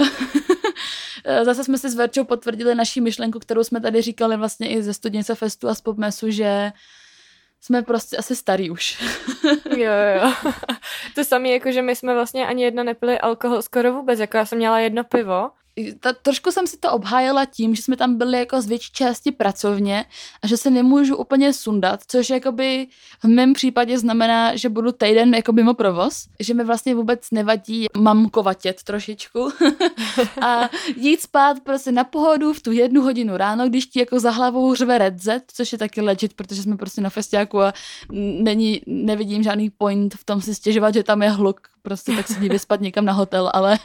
Uh, 0.00 0.08
zase 1.44 1.64
jsme 1.64 1.78
si 1.78 1.90
s 1.90 1.94
Verčou 1.94 2.24
potvrdili 2.24 2.74
naší 2.74 3.00
myšlenku, 3.00 3.38
kterou 3.38 3.64
jsme 3.64 3.80
tady 3.80 4.02
říkali 4.02 4.36
vlastně 4.36 4.68
i 4.68 4.82
ze 4.82 4.94
Studnice 4.94 5.34
Festu 5.34 5.68
a 5.68 5.74
z 5.74 5.80
Popmesu, 5.80 6.30
že 6.30 6.72
jsme 7.60 7.82
prostě 7.82 8.16
asi 8.16 8.36
starý 8.36 8.70
už. 8.70 9.04
jo, 9.76 9.92
jo. 10.22 10.32
To 11.14 11.24
samé, 11.24 11.48
jako 11.48 11.72
že 11.72 11.82
my 11.82 11.96
jsme 11.96 12.14
vlastně 12.14 12.46
ani 12.46 12.62
jedna 12.62 12.82
nepili 12.82 13.18
alkohol 13.18 13.62
skoro 13.62 13.92
vůbec, 13.92 14.20
jako 14.20 14.36
já 14.36 14.44
jsem 14.44 14.58
měla 14.58 14.78
jedno 14.78 15.04
pivo 15.04 15.50
ta, 16.00 16.12
trošku 16.12 16.50
jsem 16.52 16.66
si 16.66 16.78
to 16.78 16.92
obhájila 16.92 17.44
tím, 17.44 17.74
že 17.74 17.82
jsme 17.82 17.96
tam 17.96 18.18
byli 18.18 18.38
jako 18.38 18.62
z 18.62 18.66
větší 18.66 18.92
části 18.92 19.32
pracovně 19.32 20.04
a 20.42 20.46
že 20.46 20.56
se 20.56 20.70
nemůžu 20.70 21.16
úplně 21.16 21.52
sundat, 21.52 22.00
což 22.06 22.30
jakoby 22.30 22.86
v 23.22 23.28
mém 23.28 23.52
případě 23.52 23.98
znamená, 23.98 24.56
že 24.56 24.68
budu 24.68 24.92
týden 24.92 25.34
jako 25.34 25.52
mimo 25.52 25.74
provoz, 25.74 26.26
že 26.40 26.54
mi 26.54 26.64
vlastně 26.64 26.94
vůbec 26.94 27.30
nevadí 27.30 27.86
mamkovatět 27.96 28.82
trošičku. 28.82 29.50
A 30.40 30.68
jít 30.96 31.20
spát 31.20 31.60
prostě 31.60 31.92
na 31.92 32.04
pohodu 32.04 32.52
v 32.52 32.60
tu 32.60 32.72
jednu 32.72 33.02
hodinu 33.02 33.36
ráno, 33.36 33.68
když 33.68 33.86
ti 33.86 34.00
jako 34.00 34.20
za 34.20 34.30
hlavou 34.30 34.74
řve 34.74 34.98
redzet, 34.98 35.42
což 35.52 35.72
je 35.72 35.78
taky 35.78 36.00
legit, 36.00 36.34
protože 36.34 36.62
jsme 36.62 36.76
prostě 36.76 37.00
na 37.00 37.10
festiáku 37.10 37.60
a 37.60 37.74
není, 38.42 38.80
nevidím 38.86 39.42
žádný 39.42 39.70
point 39.70 40.14
v 40.14 40.24
tom 40.24 40.40
si 40.40 40.54
stěžovat, 40.54 40.94
že 40.94 41.02
tam 41.02 41.22
je 41.22 41.30
hluk, 41.30 41.60
prostě 41.82 42.12
tak 42.12 42.28
si 42.28 42.48
vyspat 42.48 42.80
někam 42.80 43.04
na 43.04 43.12
hotel, 43.12 43.50
ale 43.54 43.78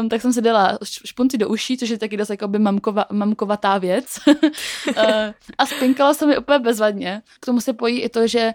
um, 0.00 0.08
tak 0.08 0.20
jsem 0.20 0.32
si 0.32 0.42
dala 0.42 0.78
špunty 1.04 1.38
do 1.38 1.48
uší, 1.48 1.78
což 1.78 1.88
je 1.88 1.98
taky 1.98 2.16
dost 2.16 2.30
jako 2.30 2.48
by 2.48 2.58
mamkova, 2.58 3.04
mamkovatá 3.12 3.78
věc. 3.78 4.06
Eh, 4.96 5.34
a 5.58 5.66
spinkala 5.66 6.14
se 6.14 6.26
mi 6.26 6.38
úplně 6.38 6.58
bezvadně. 6.58 7.22
K 7.40 7.46
tomu 7.46 7.60
se 7.60 7.72
pojí 7.72 8.00
i 8.00 8.08
to, 8.08 8.26
že 8.26 8.52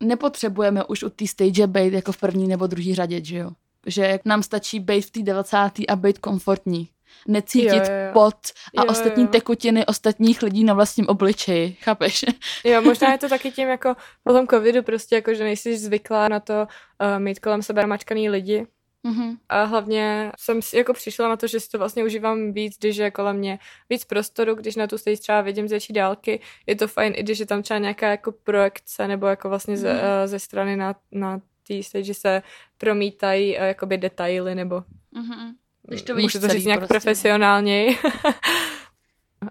nepotřebujeme 0.00 0.84
už 0.84 1.02
u 1.02 1.10
té 1.10 1.26
stage 1.26 1.66
být 1.66 1.92
jako 1.92 2.12
v 2.12 2.16
první 2.16 2.48
nebo 2.48 2.66
druhý 2.66 2.94
řadě, 2.94 3.24
že 3.24 3.36
jo? 3.36 3.50
Že 3.86 4.18
nám 4.24 4.42
stačí 4.42 4.80
být 4.80 5.02
v 5.02 5.10
té 5.10 5.22
90. 5.22 5.72
a 5.88 5.96
být 5.96 6.18
komfortní 6.18 6.88
necítit 7.28 7.72
jo, 7.72 7.94
jo, 7.94 8.06
jo. 8.06 8.12
pot 8.12 8.36
a 8.76 8.82
jo, 8.82 8.84
ostatní 8.88 9.22
jo. 9.22 9.28
tekutiny 9.28 9.86
ostatních 9.86 10.42
lidí 10.42 10.64
na 10.64 10.74
vlastním 10.74 11.06
obličeji, 11.06 11.72
chápeš? 11.82 12.24
Jo, 12.64 12.82
možná 12.82 13.12
je 13.12 13.18
to 13.18 13.28
taky 13.28 13.50
tím 13.50 13.68
jako 13.68 13.96
po 14.24 14.32
tom 14.32 14.46
covidu 14.46 14.82
prostě 14.82 15.14
jako, 15.14 15.34
že 15.34 15.44
nejsi 15.44 15.78
zvyklá 15.78 16.28
na 16.28 16.40
to 16.40 16.54
uh, 16.54 17.18
mít 17.18 17.38
kolem 17.38 17.62
sebe 17.62 17.86
mačkaný 17.86 18.30
lidi, 18.30 18.66
Mm-hmm. 19.08 19.36
A 19.48 19.64
hlavně 19.64 20.32
jsem 20.38 20.62
si 20.62 20.76
jako 20.76 20.92
přišla 20.92 21.28
na 21.28 21.36
to, 21.36 21.46
že 21.46 21.60
si 21.60 21.70
to 21.70 21.78
vlastně 21.78 22.04
užívám 22.04 22.52
víc, 22.52 22.78
když 22.78 22.96
je 22.96 23.10
kolem 23.10 23.36
mě 23.36 23.58
víc 23.90 24.04
prostoru, 24.04 24.54
když 24.54 24.76
na 24.76 24.86
tu 24.86 24.98
stage 24.98 25.16
třeba 25.16 25.40
vidím 25.40 25.68
z 25.68 25.70
větší 25.70 25.92
dálky. 25.92 26.40
Je 26.66 26.76
to 26.76 26.88
fajn, 26.88 27.12
i 27.16 27.22
když 27.22 27.38
je 27.38 27.46
tam 27.46 27.62
třeba 27.62 27.78
nějaká 27.78 28.10
jako 28.10 28.32
projekce 28.32 29.08
nebo 29.08 29.26
jako 29.26 29.48
vlastně 29.48 29.74
mm-hmm. 29.74 29.78
ze, 29.78 29.92
uh, 29.92 29.98
ze 30.24 30.38
strany 30.38 30.76
na, 30.76 30.94
na 31.12 31.40
té 31.68 31.82
stage 31.82 32.14
se 32.14 32.42
promítají 32.78 33.56
uh, 33.56 33.64
jakoby 33.64 33.98
detaily 33.98 34.54
nebo 34.54 34.76
mm-hmm. 34.76 35.52
Když 35.88 36.02
to 36.02 36.14
Můžu 36.14 36.40
to 36.40 36.48
říct 36.48 36.64
nějak 36.64 36.80
prostě. 36.80 36.92
profesionálněji. 36.92 37.98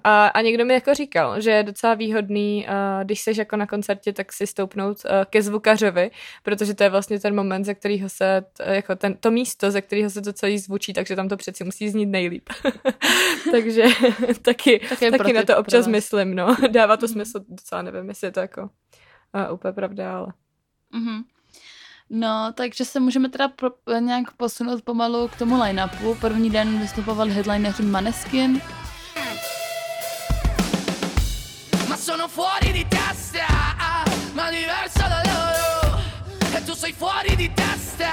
A, 0.03 0.27
a 0.27 0.41
někdo 0.41 0.65
mi 0.65 0.73
jako 0.73 0.93
říkal, 0.93 1.41
že 1.41 1.51
je 1.51 1.63
docela 1.63 1.93
výhodný, 1.93 2.67
uh, 2.69 3.03
když 3.03 3.21
seš 3.21 3.37
jako 3.37 3.55
na 3.55 3.67
koncertě, 3.67 4.13
tak 4.13 4.33
si 4.33 4.47
stoupnout 4.47 4.97
uh, 5.05 5.11
ke 5.29 5.41
zvukařovi, 5.41 6.11
protože 6.43 6.73
to 6.73 6.83
je 6.83 6.89
vlastně 6.89 7.19
ten 7.19 7.35
moment, 7.35 7.63
ze 7.63 7.73
kterého 7.73 8.09
se, 8.09 8.43
t, 8.53 8.75
jako 8.75 8.95
ten, 8.95 9.13
to 9.13 9.31
místo, 9.31 9.71
ze 9.71 9.81
kterého 9.81 10.09
se 10.09 10.21
to 10.21 10.33
celý 10.33 10.59
zvučí, 10.59 10.93
takže 10.93 11.15
tam 11.15 11.29
to 11.29 11.37
přeci 11.37 11.63
musí 11.63 11.89
znít 11.89 12.05
nejlíp. 12.05 12.49
takže 13.51 13.83
taky, 14.41 14.81
taky 15.11 15.33
na 15.33 15.43
to 15.43 15.57
občas 15.57 15.87
myslím, 15.87 16.35
no. 16.35 16.55
Dává 16.71 16.97
to 16.97 17.05
mm-hmm. 17.05 17.11
smysl 17.11 17.39
docela, 17.49 17.81
nevím, 17.81 18.09
jestli 18.09 18.27
je 18.27 18.31
to 18.31 18.39
jako 18.39 18.61
uh, 18.61 19.53
úplně 19.53 19.73
pravda, 19.73 20.17
ale... 20.17 20.27
Mm-hmm. 20.93 21.23
No, 22.09 22.53
takže 22.53 22.85
se 22.85 22.99
můžeme 22.99 23.29
teda 23.29 23.47
pro, 23.47 23.69
nějak 23.99 24.31
posunout 24.31 24.81
pomalu 24.81 25.27
k 25.27 25.35
tomu 25.35 25.61
line-upu. 25.61 26.15
První 26.15 26.49
den 26.49 26.79
vystupovali 26.79 27.31
headlineři 27.31 27.83
Maneskin. 27.83 28.61
Sono 32.27 32.29
fuori 32.29 32.71
di 32.71 32.85
testa, 32.87 33.45
ma 34.33 34.49
diverso 34.49 34.99
da 34.99 35.21
loro. 35.25 36.01
E 36.55 36.63
tu 36.63 36.73
sei 36.73 36.93
fuori 36.93 37.35
di 37.35 37.51
testa, 37.53 38.11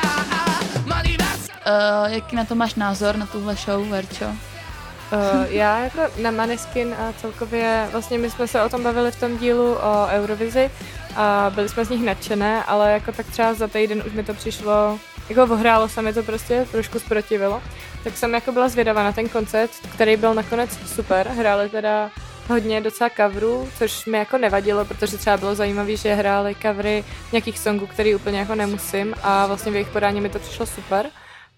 ma 0.85 1.02
diverso... 1.02 1.52
Uh, 1.66 2.12
jaký 2.12 2.37
na 2.37 2.44
to 2.44 2.54
máš 2.54 2.75
názor, 2.75 3.16
na 3.16 3.26
tuhle 3.26 3.56
show, 3.56 3.87
Verčo? 3.88 4.26
Uh, 4.26 5.44
já 5.49 5.78
jako 5.78 5.99
na 6.23 6.30
Maneskin 6.30 6.94
a 6.94 7.12
celkově, 7.21 7.88
vlastně 7.92 8.18
my 8.18 8.30
jsme 8.30 8.47
se 8.47 8.62
o 8.62 8.68
tom 8.68 8.83
bavili 8.83 9.11
v 9.11 9.21
tom 9.21 9.38
dílu 9.38 9.75
o 9.75 10.06
Eurovizi 10.06 10.71
a 11.16 11.50
byli 11.54 11.68
jsme 11.68 11.85
z 11.85 11.90
nich 11.90 12.04
nadšené, 12.04 12.64
ale 12.64 12.92
jako 12.92 13.12
tak 13.12 13.26
třeba 13.26 13.54
za 13.54 13.68
týden 13.68 14.02
už 14.06 14.12
mi 14.12 14.25
to 14.25 14.35
přišlo, 14.35 14.99
jako 15.28 15.42
ohrálo 15.42 15.88
se 15.88 16.02
mi 16.02 16.12
to 16.12 16.23
prostě, 16.23 16.66
trošku 16.73 16.99
zprotivilo. 16.99 17.62
Tak 18.04 18.16
jsem 18.16 18.35
jako 18.35 18.52
byla 18.52 18.68
zvědavá 18.68 19.02
na 19.02 19.12
ten 19.12 19.28
koncert, 19.28 19.71
který 19.94 20.16
byl 20.16 20.35
nakonec 20.35 20.78
super, 20.94 21.28
hráli 21.28 21.68
teda 21.68 22.11
hodně 22.49 22.81
docela 22.81 23.11
coverů, 23.11 23.69
což 23.79 24.07
mi 24.07 24.19
jako 24.19 24.39
nevadilo, 24.39 24.85
protože 24.85 25.19
třeba 25.19 25.37
bylo 25.37 25.55
zajímavé, 25.55 25.97
že 25.97 26.15
hráli 26.15 26.55
covery 26.63 27.05
nějakých 27.33 27.59
songů, 27.59 27.87
který 27.87 28.15
úplně 28.15 28.39
jako 28.39 28.55
nemusím 28.55 29.15
a 29.23 29.47
vlastně 29.47 29.73
v 29.73 29.75
jejich 29.75 29.93
podání 29.93 30.21
mi 30.21 30.29
to 30.29 30.39
přišlo 30.39 30.67
super 30.67 31.11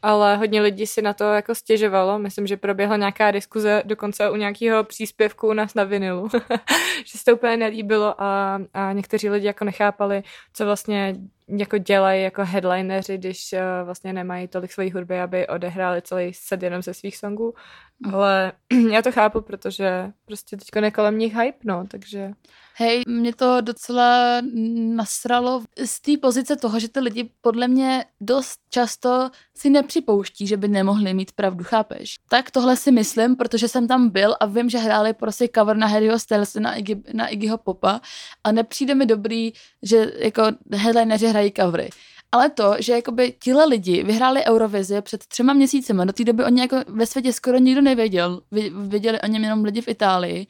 ale 0.02 0.36
hodně 0.36 0.60
lidí 0.60 0.86
si 0.86 1.02
na 1.02 1.12
to 1.12 1.24
jako 1.24 1.54
stěžovalo. 1.54 2.18
Myslím, 2.18 2.46
že 2.46 2.56
proběhla 2.56 2.96
nějaká 2.96 3.30
diskuze 3.30 3.82
dokonce 3.84 4.30
u 4.30 4.36
nějakého 4.36 4.84
příspěvku 4.84 5.48
u 5.48 5.52
nás 5.52 5.74
na 5.74 5.84
vinilu, 5.84 6.28
že 7.06 7.18
se 7.18 7.24
to 7.24 7.34
úplně 7.34 7.56
nelíbilo 7.56 8.22
a, 8.22 8.60
a 8.74 8.92
někteří 8.92 9.30
lidi 9.30 9.46
jako 9.46 9.64
nechápali, 9.64 10.22
co 10.52 10.64
vlastně 10.64 11.16
jako 11.48 11.78
dělají 11.78 12.22
jako 12.22 12.44
headlineři, 12.44 13.18
když 13.18 13.52
uh, 13.52 13.58
vlastně 13.84 14.12
nemají 14.12 14.48
tolik 14.48 14.72
svojí 14.72 14.90
hudby, 14.90 15.20
aby 15.20 15.46
odehráli 15.46 16.02
celý 16.02 16.34
set 16.34 16.62
jenom 16.62 16.82
ze 16.82 16.94
svých 16.94 17.16
songů. 17.16 17.54
Mm. 18.00 18.14
Ale 18.14 18.52
já 18.90 19.02
to 19.02 19.12
chápu, 19.12 19.40
protože 19.40 20.12
prostě 20.24 20.56
teďko 20.56 20.80
nekolem 20.80 21.18
nich 21.18 21.34
hype, 21.34 21.58
no, 21.64 21.84
takže... 21.88 22.32
Hej, 22.78 23.02
mě 23.08 23.34
to 23.34 23.60
docela 23.60 24.40
nasralo 24.76 25.62
z 25.84 26.00
té 26.00 26.12
pozice 26.16 26.56
toho, 26.56 26.80
že 26.80 26.88
ty 26.88 27.00
lidi 27.00 27.30
podle 27.40 27.68
mě 27.68 28.04
dost 28.20 28.60
často 28.70 29.30
si 29.54 29.70
nepřipouští, 29.70 30.46
že 30.46 30.56
by 30.56 30.68
nemohli 30.68 31.14
mít 31.14 31.32
pravdu, 31.32 31.64
chápeš? 31.64 32.16
Tak 32.28 32.50
tohle 32.50 32.76
si 32.76 32.92
myslím, 32.92 33.36
protože 33.36 33.68
jsem 33.68 33.88
tam 33.88 34.08
byl 34.08 34.36
a 34.40 34.46
vím, 34.46 34.70
že 34.70 34.78
hráli 34.78 35.12
prostě 35.12 35.48
cover 35.54 35.76
na 35.76 35.86
Harryho 35.86 36.18
Stylese 36.18 36.60
na, 36.60 36.74
Iggy, 36.74 37.02
na 37.12 37.28
Iggyho 37.28 37.58
Popa 37.58 38.00
a 38.44 38.52
nepřijde 38.52 38.94
mi 38.94 39.06
dobrý, 39.06 39.52
že 39.82 40.12
jako 40.18 40.42
headlineři 40.72 41.26
hrají 41.26 41.52
covery. 41.52 41.90
Ale 42.32 42.50
to, 42.50 42.74
že 42.78 42.92
jakoby 42.92 43.34
tihle 43.42 43.64
lidi 43.64 44.02
vyhráli 44.02 44.44
Eurovizi 44.44 45.00
před 45.02 45.26
třema 45.26 45.52
měsícema, 45.52 46.04
do 46.04 46.12
té 46.12 46.24
doby 46.24 46.44
oni 46.44 46.60
jako 46.60 46.76
ve 46.88 47.06
světě 47.06 47.32
skoro 47.32 47.58
nikdo 47.58 47.80
nevěděl, 47.80 48.40
věděli 48.86 49.20
o 49.20 49.26
něm 49.26 49.44
jenom 49.44 49.64
lidi 49.64 49.80
v 49.80 49.88
Itálii. 49.88 50.46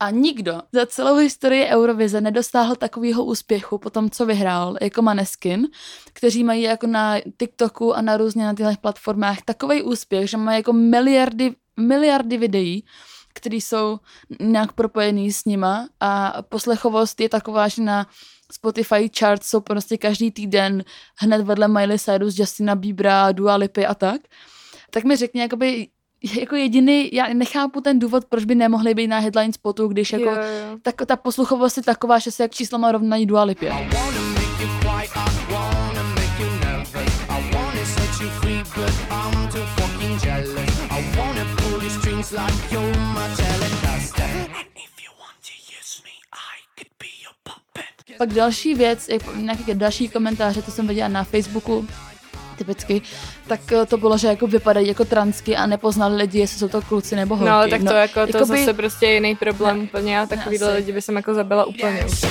A 0.00 0.10
nikdo 0.10 0.62
za 0.72 0.86
celou 0.86 1.16
historii 1.16 1.66
Eurovize 1.66 2.20
nedostáhl 2.20 2.76
takového 2.76 3.24
úspěchu 3.24 3.78
po 3.78 3.90
tom, 3.90 4.10
co 4.10 4.26
vyhrál, 4.26 4.76
jako 4.80 5.02
Maneskin, 5.02 5.68
kteří 6.12 6.44
mají 6.44 6.62
jako 6.62 6.86
na 6.86 7.20
TikToku 7.38 7.94
a 7.94 8.02
na 8.02 8.16
různě 8.16 8.44
na 8.44 8.54
těchto 8.54 8.72
platformách 8.80 9.42
takový 9.44 9.82
úspěch, 9.82 10.30
že 10.30 10.36
mají 10.36 10.58
jako 10.58 10.72
miliardy, 10.72 11.54
miliardy 11.76 12.36
videí, 12.36 12.84
které 13.34 13.56
jsou 13.56 13.98
nějak 14.40 14.72
propojený 14.72 15.32
s 15.32 15.44
nima 15.44 15.88
a 16.00 16.42
poslechovost 16.42 17.20
je 17.20 17.28
taková, 17.28 17.68
že 17.68 17.82
na 17.82 18.06
Spotify 18.52 19.10
charts 19.18 19.46
jsou 19.46 19.60
prostě 19.60 19.96
každý 19.96 20.30
týden 20.30 20.84
hned 21.18 21.42
vedle 21.42 21.68
Miley 21.68 21.98
Cyrus, 21.98 22.38
Justina 22.38 22.74
Biebera, 22.74 23.32
Dua 23.32 23.56
Lipy 23.56 23.86
a 23.86 23.94
tak. 23.94 24.20
Tak 24.90 25.04
mi 25.04 25.16
řekni, 25.16 25.40
jakoby, 25.40 25.88
jako 26.40 26.56
jediný, 26.56 27.10
já 27.12 27.34
nechápu 27.34 27.80
ten 27.80 27.98
důvod, 27.98 28.24
proč 28.24 28.44
by 28.44 28.54
nemohli 28.54 28.94
být 28.94 29.08
na 29.08 29.18
headline 29.18 29.52
spotu, 29.52 29.88
když 29.88 30.12
jako, 30.12 30.24
Jo, 30.24 30.34
jo. 30.34 30.78
tak, 30.82 30.94
ta 31.06 31.16
posluchovost 31.16 31.76
je 31.76 31.82
taková, 31.82 32.18
že 32.18 32.30
se 32.30 32.42
jak 32.42 32.52
číslama 32.52 32.92
rovnají 32.92 33.26
Dua 33.26 33.44
Lipě. 33.44 33.72
Pak 48.20 48.32
další 48.32 48.74
věc, 48.74 49.08
jak 49.08 49.22
nějaké 49.36 49.74
další 49.74 50.08
komentáře, 50.08 50.62
to 50.62 50.70
jsem 50.70 50.88
viděla 50.88 51.08
na 51.08 51.24
Facebooku, 51.24 51.86
typicky, 52.58 53.02
tak 53.46 53.60
eh, 53.72 53.86
to 53.86 53.96
bylo, 53.96 54.18
že 54.18 54.28
jako 54.28 54.46
vypadají 54.46 54.88
jako 54.88 55.04
transky 55.04 55.56
a 55.56 55.66
nepoznali 55.66 56.16
lidi, 56.16 56.38
jestli 56.38 56.58
jsou 56.58 56.68
to 56.68 56.82
kluci 56.82 57.16
nebo 57.16 57.36
holky. 57.36 57.50
No, 57.50 57.68
tak 57.78 57.88
to 57.90 57.96
jako, 57.96 58.14
to 58.14 58.20
jakoby- 58.38 58.58
zase 58.58 58.74
prostě 58.74 59.06
je 59.06 59.14
jiný 59.14 59.36
problém 59.36 59.78
Ne, 59.78 59.82
úplně 59.84 60.20
a 60.20 60.26
takovýhle 60.26 60.68
asi. 60.68 60.76
lidi 60.76 60.92
by 60.92 61.02
jsem 61.02 61.16
jako 61.16 61.34
zabila 61.34 61.64
úplně. 61.64 62.04
už. 62.06 62.24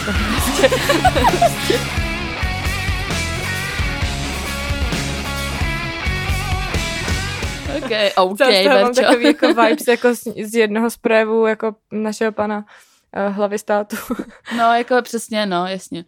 OK, 7.77 7.91
OK, 8.15 8.41
Okay, 8.41 8.67
mám 8.67 8.75
Verčo. 8.83 9.01
takový 9.01 9.25
jako 9.25 9.47
vibes 9.61 9.87
jako 9.87 10.15
z, 10.15 10.23
z 10.43 10.53
jednoho 10.55 10.89
z 10.89 10.97
projevů 10.97 11.45
jako 11.45 11.75
našeho 11.91 12.31
pana 12.31 12.65
hlavy 13.29 13.59
státu. 13.59 13.95
No, 14.57 14.73
jako 14.73 15.01
přesně, 15.01 15.45
no, 15.45 15.67
jasně. 15.67 16.05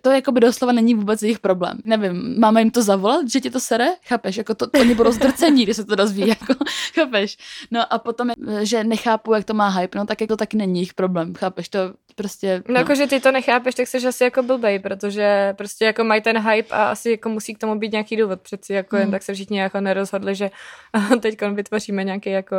To 0.00 0.10
jako 0.10 0.32
by 0.32 0.40
doslova 0.40 0.72
není 0.72 0.94
vůbec 0.94 1.22
jejich 1.22 1.38
problém. 1.38 1.78
Nevím, 1.84 2.40
máme 2.40 2.60
jim 2.60 2.70
to 2.70 2.82
zavolat, 2.82 3.30
že 3.30 3.40
ti 3.40 3.50
to 3.50 3.60
sere? 3.60 3.86
Chápeš? 4.06 4.36
Jako 4.36 4.54
to, 4.54 4.66
oni 4.80 4.94
budou 4.94 5.12
zdrcení, 5.12 5.62
když 5.64 5.76
se 5.76 5.84
to 5.84 5.94
dozví, 5.94 6.28
jako, 6.28 6.54
chápeš? 6.94 7.36
No 7.70 7.92
a 7.92 7.98
potom, 7.98 8.30
že 8.62 8.84
nechápu, 8.84 9.34
jak 9.34 9.44
to 9.44 9.54
má 9.54 9.68
hype, 9.68 9.98
no 9.98 10.06
tak 10.06 10.20
jako 10.20 10.36
taky 10.36 10.56
není 10.56 10.78
jejich 10.80 10.94
problém, 10.94 11.34
chápeš? 11.34 11.68
To 11.68 11.78
prostě, 12.14 12.62
No, 12.68 12.74
jako, 12.74 12.94
že 12.94 13.06
ty 13.06 13.20
to 13.20 13.32
nechápeš, 13.32 13.74
tak 13.74 13.86
jsi 13.88 14.06
asi 14.06 14.24
jako 14.24 14.42
blbej, 14.42 14.78
protože 14.78 15.54
prostě 15.58 15.84
jako 15.84 16.04
mají 16.04 16.22
ten 16.22 16.38
hype 16.38 16.74
a 16.74 16.84
asi 16.84 17.10
jako 17.10 17.28
musí 17.28 17.54
k 17.54 17.58
tomu 17.58 17.78
být 17.78 17.92
nějaký 17.92 18.16
důvod. 18.16 18.40
Přeci 18.40 18.72
jako 18.72 18.96
jen 18.96 19.02
Hmm. 19.04 19.12
tak 19.12 19.22
se 19.22 19.34
všichni 19.34 19.58
jako 19.60 19.80
nerozhodli, 19.80 20.34
že 20.34 20.50
teď 21.20 21.40
vytvoříme 21.54 22.04
nějaký 22.04 22.30
jako 22.30 22.56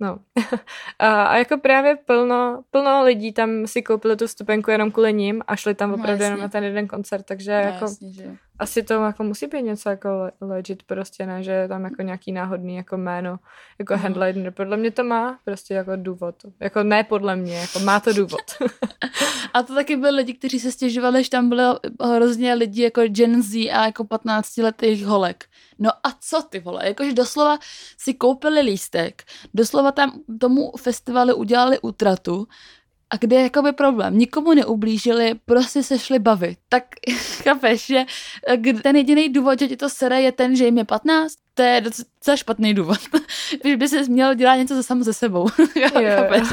No. 0.00 0.18
a, 0.98 1.22
a 1.24 1.36
jako 1.36 1.58
právě 1.58 1.96
plno, 1.96 2.62
plno 2.70 3.04
lidí 3.04 3.32
tam 3.32 3.66
si 3.66 3.82
koupili 3.82 4.16
tu 4.16 4.28
stupenku 4.28 4.70
jenom 4.70 4.90
kvůli 4.90 5.12
ním 5.12 5.42
a 5.46 5.56
šli 5.56 5.74
tam 5.74 5.90
No, 5.90 5.96
opravdu 5.96 6.22
jenom 6.24 6.38
jasně. 6.38 6.42
na 6.42 6.48
ten 6.48 6.64
jeden 6.64 6.88
koncert, 6.88 7.22
takže 7.26 7.52
no, 7.64 7.70
jako 7.72 7.84
jasně, 7.84 8.12
že. 8.12 8.36
Asi 8.60 8.82
to 8.82 8.94
jako 8.94 9.22
musí 9.24 9.46
být 9.46 9.62
něco 9.62 9.88
jako 9.88 10.08
le- 10.08 10.32
legit 10.40 10.82
prostě, 10.82 11.26
ne, 11.26 11.42
že 11.42 11.50
je 11.52 11.68
tam 11.68 11.84
jako 11.84 12.02
nějaký 12.02 12.32
náhodný 12.32 12.76
jako 12.76 12.96
jméno, 12.96 13.38
jako 13.78 13.94
Mhm. 13.94 14.02
headliner. 14.02 14.52
Podle 14.52 14.76
mě 14.76 14.90
to 14.90 15.04
má 15.04 15.38
prostě 15.44 15.74
jako 15.74 15.92
důvod. 15.96 16.34
Jako 16.60 16.82
ne 16.82 17.04
podle 17.04 17.36
mě, 17.36 17.56
jako 17.58 17.78
má 17.78 18.00
to 18.00 18.12
důvod. 18.12 18.40
A 19.54 19.62
to 19.62 19.74
taky 19.74 19.96
byli 19.96 20.10
lidi, 20.16 20.34
kteří 20.34 20.60
se 20.60 20.72
stěžovali, 20.72 21.24
že 21.24 21.30
tam 21.30 21.48
bylo 21.48 21.80
hrozně 22.02 22.54
lidí 22.54 22.80
jako 22.82 23.02
Gen 23.06 23.42
Z 23.42 23.54
a 23.70 23.86
jako 23.86 24.04
15 24.04 24.56
letých 24.56 25.06
holek. 25.06 25.44
No 25.78 25.90
a 25.90 26.10
co 26.20 26.42
ty 26.42 26.60
vole, 26.60 26.82
jakože 26.88 27.12
doslova 27.12 27.58
si 27.98 28.14
koupili 28.14 28.60
lístek, 28.60 29.22
doslova 29.54 29.92
tam 29.92 30.20
tomu 30.40 30.72
festivalu 30.78 31.34
udělali 31.34 31.78
útratu, 31.80 32.46
a 33.10 33.16
kde 33.16 33.36
je 33.36 33.42
jakoby 33.42 33.72
problém? 33.72 34.18
Nikomu 34.18 34.54
neublížili, 34.54 35.34
prostě 35.44 35.82
se 35.82 35.98
šli 35.98 36.18
bavit. 36.18 36.58
Tak 36.68 36.84
chápeš, 37.42 37.86
že 37.86 38.04
eh, 38.48 38.72
ten 38.72 38.96
jediný 38.96 39.28
důvod, 39.28 39.58
že 39.58 39.68
ti 39.68 39.76
to 39.76 39.88
sere, 39.88 40.22
je 40.22 40.32
ten, 40.32 40.56
že 40.56 40.64
jim 40.64 40.78
je 40.78 40.84
15? 40.84 41.34
To 41.54 41.62
je 41.62 41.80
docela 41.80 42.36
špatný 42.36 42.74
důvod. 42.74 42.98
Že 43.64 43.76
by 43.76 43.88
se 43.88 44.02
měl 44.02 44.34
dělat 44.34 44.56
něco 44.56 44.74
se 44.74 44.82
sám 44.82 45.04
se 45.04 45.12
sebou. 45.12 45.48
chápeš? 45.92 46.48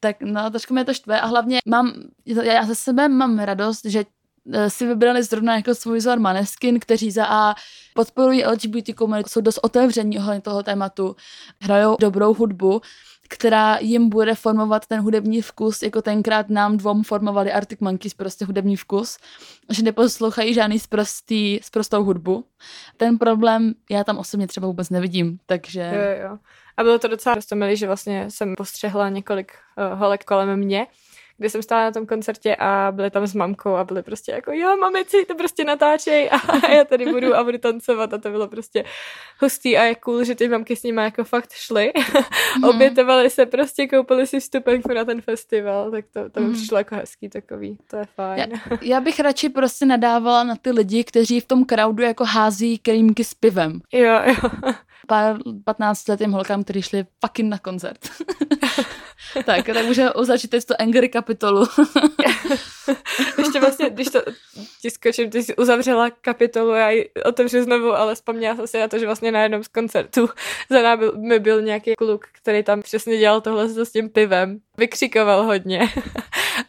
tak 0.00 0.16
no, 0.20 0.50
trošku 0.50 0.74
mě 0.74 0.84
to 0.84 0.94
štve 0.94 1.20
a 1.20 1.26
hlavně 1.26 1.58
mám, 1.66 1.92
já 2.26 2.64
ze 2.64 2.74
sebe 2.74 3.08
mám 3.08 3.38
radost, 3.38 3.84
že 3.84 4.04
eh, 4.52 4.70
si 4.70 4.86
vybrali 4.86 5.22
zrovna 5.22 5.56
jako 5.56 5.74
svůj 5.74 5.98
vzor 5.98 6.18
Maneskin, 6.18 6.80
kteří 6.80 7.10
za 7.10 7.26
A 7.26 7.54
podporují 7.94 8.44
LGBT 8.44 8.94
komunitu, 8.94 9.28
jsou 9.28 9.40
dost 9.40 9.58
otevření 9.62 10.18
ohledně 10.18 10.40
toho 10.40 10.62
tématu, 10.62 11.16
hrajou 11.62 11.96
dobrou 12.00 12.34
hudbu, 12.34 12.80
která 13.28 13.78
jim 13.80 14.08
bude 14.08 14.34
formovat 14.34 14.86
ten 14.86 15.00
hudební 15.00 15.42
vkus, 15.42 15.82
jako 15.82 16.02
tenkrát 16.02 16.48
nám 16.50 16.76
dvom 16.76 17.02
formovali 17.02 17.52
Arctic 17.52 17.80
Monkeys 17.80 18.14
prostě 18.14 18.44
hudební 18.44 18.76
vkus, 18.76 19.18
že 19.70 19.82
neposlouchají 19.82 20.54
žádný 20.54 20.78
sprostý, 20.78 21.60
sprostou 21.62 22.04
hudbu. 22.04 22.44
Ten 22.96 23.18
problém 23.18 23.74
já 23.90 24.04
tam 24.04 24.18
osobně 24.18 24.46
třeba 24.46 24.66
vůbec 24.66 24.90
nevidím, 24.90 25.38
takže... 25.46 25.92
Jo, 25.94 26.28
jo. 26.28 26.38
A 26.76 26.82
bylo 26.82 26.98
to 26.98 27.08
docela 27.08 27.34
dost 27.34 27.52
milý, 27.52 27.76
že 27.76 27.86
vlastně 27.86 28.30
jsem 28.30 28.54
postřehla 28.56 29.08
několik 29.08 29.52
uh, 29.92 29.98
holek 29.98 30.24
kolem 30.24 30.56
mě, 30.56 30.86
kde 31.38 31.50
jsem 31.50 31.62
stála 31.62 31.84
na 31.84 31.90
tom 31.90 32.06
koncertě 32.06 32.56
a 32.56 32.92
byly 32.92 33.10
tam 33.10 33.26
s 33.26 33.34
mamkou 33.34 33.74
a 33.74 33.84
byly 33.84 34.02
prostě 34.02 34.32
jako, 34.32 34.52
jo, 34.52 34.76
mamici, 34.76 35.24
to 35.28 35.34
prostě 35.34 35.64
natáčej 35.64 36.30
a 36.62 36.70
já 36.70 36.84
tady 36.84 37.06
budu 37.12 37.34
a 37.34 37.44
budu 37.44 37.58
tancovat 37.58 38.14
a 38.14 38.18
to 38.18 38.30
bylo 38.30 38.48
prostě 38.48 38.84
hustý 39.40 39.76
a 39.78 39.82
je 39.82 39.94
cool, 39.94 40.24
že 40.24 40.34
ty 40.34 40.48
mamky 40.48 40.76
s 40.76 40.82
nimi 40.82 41.02
jako 41.02 41.24
fakt 41.24 41.52
šly. 41.52 41.92
Mhm. 42.58 42.64
Obětovali 42.64 43.30
se 43.30 43.46
prostě, 43.46 43.86
koupili 43.86 44.26
si 44.26 44.40
vstupenku 44.40 44.94
na 44.94 45.04
ten 45.04 45.20
festival, 45.20 45.90
tak 45.90 46.04
to, 46.12 46.30
to 46.30 46.40
mi 46.40 46.46
Mhm. 46.46 46.54
přišlo 46.54 46.78
jako 46.78 46.94
hezký 46.94 47.28
takový, 47.28 47.78
to 47.90 47.96
je 47.96 48.04
fajn. 48.04 48.60
Já 48.82 49.00
bych 49.04 49.20
radši 49.20 49.48
prostě 49.48 49.86
nadávala 49.86 50.44
na 50.44 50.56
ty 50.56 50.70
lidi, 50.70 51.04
kteří 51.04 51.40
v 51.40 51.46
tom 51.46 51.64
crowdu 51.66 52.02
jako 52.02 52.24
hází 52.24 52.78
krýmky 52.78 53.24
s 53.24 53.34
pivem. 53.34 53.80
Jo, 53.92 54.20
jo. 54.26 54.50
Pár 55.06 55.36
15 55.64 56.08
letým 56.08 56.32
holkám, 56.32 56.64
kteří 56.64 56.82
šli 56.82 57.06
fucking 57.26 57.50
na 57.50 57.58
koncert. 57.58 57.98
Tak, 59.44 59.66
tak 59.66 59.86
můžeme 59.86 60.12
uzavřít 60.12 60.48
teď 60.48 60.64
to 60.64 60.80
Angry 60.80 61.08
kapitolu. 61.08 61.66
Ještě 63.38 63.60
vlastně, 63.60 63.90
když 63.90 64.08
to 64.08 64.22
ti 64.82 64.90
skočím, 64.90 65.30
ty 65.30 65.42
jsi 65.42 65.56
uzavřela 65.56 66.10
kapitolu, 66.10 66.70
já 66.70 66.90
ji 66.90 67.10
otevřu 67.24 67.62
znovu, 67.62 67.92
ale 67.92 68.14
vzpomněla 68.14 68.56
jsem 68.56 68.66
si 68.66 68.78
na 68.78 68.88
to, 68.88 68.98
že 68.98 69.06
vlastně 69.06 69.32
na 69.32 69.42
jednom 69.42 69.64
z 69.64 69.68
koncertů 69.68 70.28
za 70.70 70.82
námi 70.82 71.38
byl, 71.38 71.62
nějaký 71.62 71.94
kluk, 71.94 72.26
který 72.32 72.62
tam 72.62 72.82
přesně 72.82 73.18
dělal 73.18 73.40
tohle 73.40 73.68
s 73.68 73.92
tím 73.92 74.08
pivem. 74.10 74.58
Vykřikoval 74.78 75.42
hodně. 75.42 75.80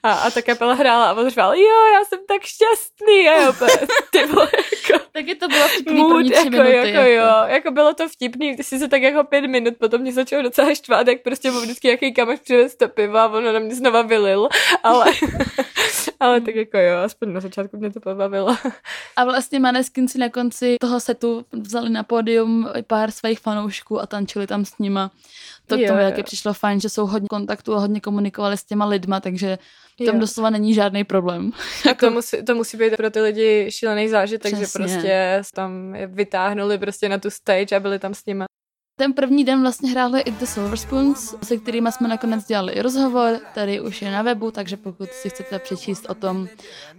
A, 0.04 0.14
a 0.14 0.32
ta 0.32 0.42
kapela 0.42 0.74
hrála 0.74 1.10
a 1.10 1.14
on 1.14 1.30
řval, 1.30 1.56
jo, 1.56 1.86
já 1.94 2.06
jsem 2.06 2.20
tak 2.28 2.42
šťastný. 2.42 3.30
A 3.30 3.50
opět, 3.50 3.88
ty 4.12 4.26
vole, 4.26 4.50
jako 4.90 5.06
Taky 5.16 5.36
to 5.36 5.48
bylo 5.48 5.68
vtipný 5.68 5.96
mood, 5.96 6.14
první 6.14 6.32
tři 6.32 6.46
jako, 6.46 6.50
minuty. 6.50 6.90
jako, 6.90 7.10
jo, 7.10 7.32
jako 7.48 7.72
bylo 7.72 7.94
to 7.94 8.10
vtipný, 8.10 8.58
ty 8.58 8.64
si 8.64 8.80
se 8.80 8.88
tak 8.88 9.02
jako 9.02 9.24
pět 9.24 9.48
minut, 9.48 9.74
potom 9.80 10.02
mě 10.02 10.14
začalo 10.14 10.44
docela 10.44 10.74
štvát, 10.74 11.08
jak 11.08 11.22
prostě 11.22 11.52
mu 11.52 11.60
vždycky 11.60 11.88
jaký 11.88 12.14
kamaš 12.14 12.40
přivez 12.40 12.76
to 12.76 12.88
pivo 12.88 13.18
a 13.18 13.28
ono 13.28 13.54
na 13.54 13.60
mě 13.60 13.76
znova 13.76 14.02
vylil, 14.02 14.50
ale, 14.84 15.06
ale 16.20 16.42
tak 16.42 16.56
jako 16.56 16.78
jo, 16.78 16.98
aspoň 16.98 17.34
na 17.34 17.40
začátku 17.40 17.78
mě 17.78 17.92
to 17.92 18.00
pobavilo. 18.00 18.58
A 19.16 19.24
vlastně 19.24 19.60
Maneskin 19.60 20.08
si 20.08 20.18
na 20.18 20.30
konci 20.30 20.76
toho 20.82 21.00
setu 21.00 21.46
vzali 21.52 21.90
na 21.90 22.04
pódium 22.04 22.70
pár 22.88 23.12
svých 23.12 23.40
fanoušků 23.40 24.02
a 24.02 24.06
tančili 24.06 24.48
tam 24.48 24.66
s 24.66 24.78
nima. 24.80 25.12
To 25.68 25.78
k 25.78 25.88
tomu 25.88 26.00
jo. 26.00 26.06
taky 26.10 26.24
přišlo 26.24 26.54
fajn, 26.54 26.80
že 26.80 26.90
jsou 26.90 27.06
hodně 27.06 27.28
kontaktu 27.28 27.76
a 27.76 27.80
hodně 27.80 28.02
komunikovali 28.02 28.58
s 28.58 28.64
těma 28.64 28.86
lidma, 28.86 29.20
takže 29.20 29.58
tam 30.06 30.16
Jo. 30.16 30.22
doslova 30.22 30.50
není 30.50 30.74
žádný 30.74 31.04
problém. 31.04 31.52
A 31.92 31.94
to 31.94 32.12
musí, 32.12 32.46
to 32.46 32.56
musí 32.56 32.78
být 32.78 32.98
pro 32.98 33.10
ty 33.10 33.22
lidi 33.22 33.68
šílený 33.70 34.10
zážitek, 34.10 34.56
že 34.56 34.64
Přesně. 34.64 34.86
prostě 34.86 35.42
tam 35.54 35.96
je 35.96 36.08
vytáhnuli 36.08 36.78
prostě 36.78 37.10
na 37.10 37.18
tu 37.18 37.30
stage 37.30 37.76
a 37.76 37.80
byli 37.80 38.00
tam 38.00 38.14
s 38.14 38.26
nimi. 38.26 38.46
Ten 38.98 39.14
první 39.14 39.44
den 39.44 39.62
vlastně 39.62 39.92
hráli 39.92 40.22
i 40.22 40.32
The 40.32 40.46
Silver 40.46 40.78
Spoons, 40.78 41.36
se 41.44 41.58
kterými 41.58 41.92
jsme 41.92 42.08
nakonec 42.08 42.46
dělali 42.46 42.74
i 42.74 42.82
rozhovor, 42.82 43.40
tady 43.54 43.82
už 43.82 44.02
je 44.02 44.12
na 44.12 44.22
webu, 44.22 44.52
takže 44.52 44.78
pokud 44.78 45.10
si 45.10 45.30
chcete 45.30 45.60
přečíst 45.60 46.06
o 46.10 46.14
tom, 46.14 46.48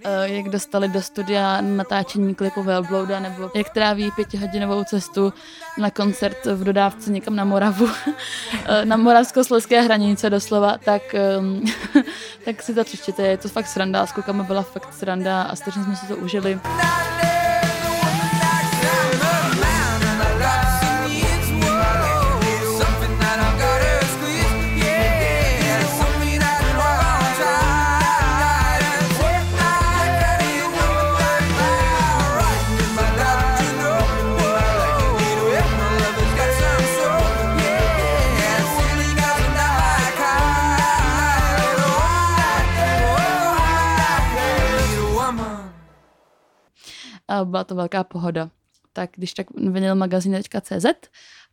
eh, 0.05 0.29
jak 0.29 0.49
dostali 0.49 0.89
do 0.89 1.03
studia 1.03 1.61
natáčení 1.61 2.35
klipu 2.35 2.63
Velblouda, 2.63 3.21
nebo 3.21 3.51
jak 3.55 3.71
tráví 3.71 4.11
pětihodinovou 4.11 4.85
cestu 4.85 5.33
na 5.79 5.91
koncert 5.91 6.47
v 6.47 6.65
dodávce 6.65 7.11
někam 7.11 7.37
na 7.37 7.45
Moravu, 7.45 7.89
eh, 8.67 8.85
na 8.85 8.97
moravsko-slezské 8.97 9.83
hranice 9.83 10.31
doslova, 10.31 10.79
tak, 10.85 11.15
ehm, 11.15 11.65
tak 12.45 12.63
si 12.63 12.75
to 12.75 12.85
přečtěte, 12.85 13.27
je 13.27 13.37
to 13.37 13.49
fakt 13.49 13.67
sranda, 13.67 14.07
s 14.07 14.13
klukama 14.13 14.45
byla 14.45 14.63
fakt 14.63 14.95
sranda 14.95 15.43
a 15.43 15.57
strašně 15.57 15.85
jsme 15.85 15.97
si 15.97 16.07
to 16.07 16.17
užili. 16.17 16.61
A 47.41 47.45
byla 47.45 47.65
to 47.65 47.75
velká 47.75 48.05
pohoda. 48.05 48.51
Tak 48.93 49.11
když 49.17 49.35
tak 49.35 49.47
vinylmagazine.cz 49.51 50.87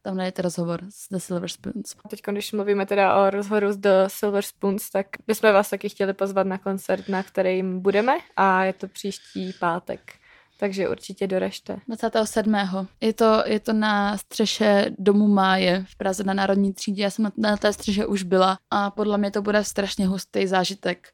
tam 0.04 0.18
najdete 0.18 0.42
rozhovor 0.42 0.80
s 0.90 1.10
The 1.10 1.18
Silver 1.18 1.50
Spoons. 1.50 1.96
Teď, 2.10 2.22
když 2.32 2.52
mluvíme 2.52 2.86
teda 2.86 3.16
o 3.16 3.30
rozhovoru 3.30 3.72
s 3.72 3.78
The 3.78 3.90
Silver 4.08 4.44
Spoons, 4.44 4.90
tak 4.90 5.08
bychom 5.28 5.54
vás 5.54 5.70
taky 5.70 5.90
chtěli 5.90 6.14
pozvat 6.14 6.48
na 6.48 6.58
koncert, 6.58 7.10
na 7.10 7.24
kterým 7.24 7.80
budeme 7.80 8.18
a 8.36 8.64
je 8.64 8.74
to 8.74 8.88
příští 8.88 9.54
pátek. 9.60 10.14
Takže 10.60 10.90
určitě 10.90 11.28
doražte. 11.28 11.80
27. 11.88 12.56
Je 13.02 13.14
to, 13.14 13.44
je 13.46 13.60
to 13.60 13.74
na 13.74 14.18
střeše 14.18 14.86
domu 15.00 15.28
Máje 15.28 15.86
v 15.90 15.98
Praze 15.98 16.24
na 16.24 16.34
Národní 16.34 16.74
třídě. 16.74 17.04
Já 17.04 17.10
jsem 17.10 17.24
na, 17.26 17.32
na 17.38 17.58
té 17.58 17.74
střeše 17.74 18.06
už 18.06 18.24
byla 18.24 18.58
a 18.72 18.92
podle 18.92 19.18
mě 19.18 19.32
to 19.32 19.42
bude 19.42 19.64
strašně 19.64 20.08
hustý 20.08 20.48
zážitek. 20.48 21.08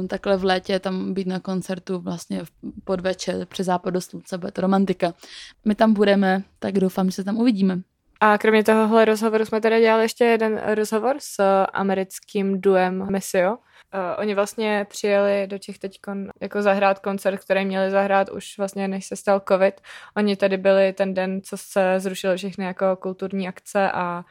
Um, 0.00 0.08
takhle 0.08 0.36
v 0.36 0.44
létě 0.44 0.78
tam 0.80 1.14
být 1.14 1.26
na 1.26 1.40
koncertu 1.40 1.98
vlastně 1.98 2.44
v 2.44 2.50
podvečer 2.84 3.46
při 3.46 3.64
západu 3.64 4.00
slunce, 4.00 4.38
bude 4.38 4.52
to 4.52 4.60
romantika. 4.60 5.14
My 5.64 5.74
tam 5.74 5.94
budeme, 5.94 6.42
tak 6.58 6.74
doufám, 6.74 7.06
že 7.06 7.12
se 7.12 7.24
tam 7.24 7.36
uvidíme. 7.36 7.80
A 8.20 8.38
kromě 8.38 8.64
tohohle 8.64 9.04
rozhovoru 9.04 9.44
jsme 9.44 9.60
teda 9.60 9.80
dělali 9.80 10.04
ještě 10.04 10.24
jeden 10.24 10.60
rozhovor 10.66 11.16
s 11.18 11.64
americkým 11.72 12.60
duem 12.60 13.06
Missio. 13.10 13.58
Uh, 13.94 14.00
oni 14.18 14.34
vlastně 14.34 14.86
přijeli 14.88 15.46
do 15.46 15.58
těch 15.58 15.78
teď 15.78 15.98
jako 16.40 16.62
zahrát 16.62 16.98
koncert, 16.98 17.38
který 17.38 17.64
měli 17.64 17.90
zahrát 17.90 18.28
už 18.28 18.58
vlastně 18.58 18.88
než 18.88 19.06
se 19.06 19.16
stal 19.16 19.42
covid. 19.48 19.80
Oni 20.16 20.36
tady 20.36 20.56
byli 20.56 20.92
ten 20.92 21.14
den, 21.14 21.40
co 21.42 21.56
se 21.56 22.00
zrušily 22.00 22.36
všechny 22.36 22.64
jako 22.64 22.96
kulturní 22.96 23.48
akce 23.48 23.90
a 23.90 24.24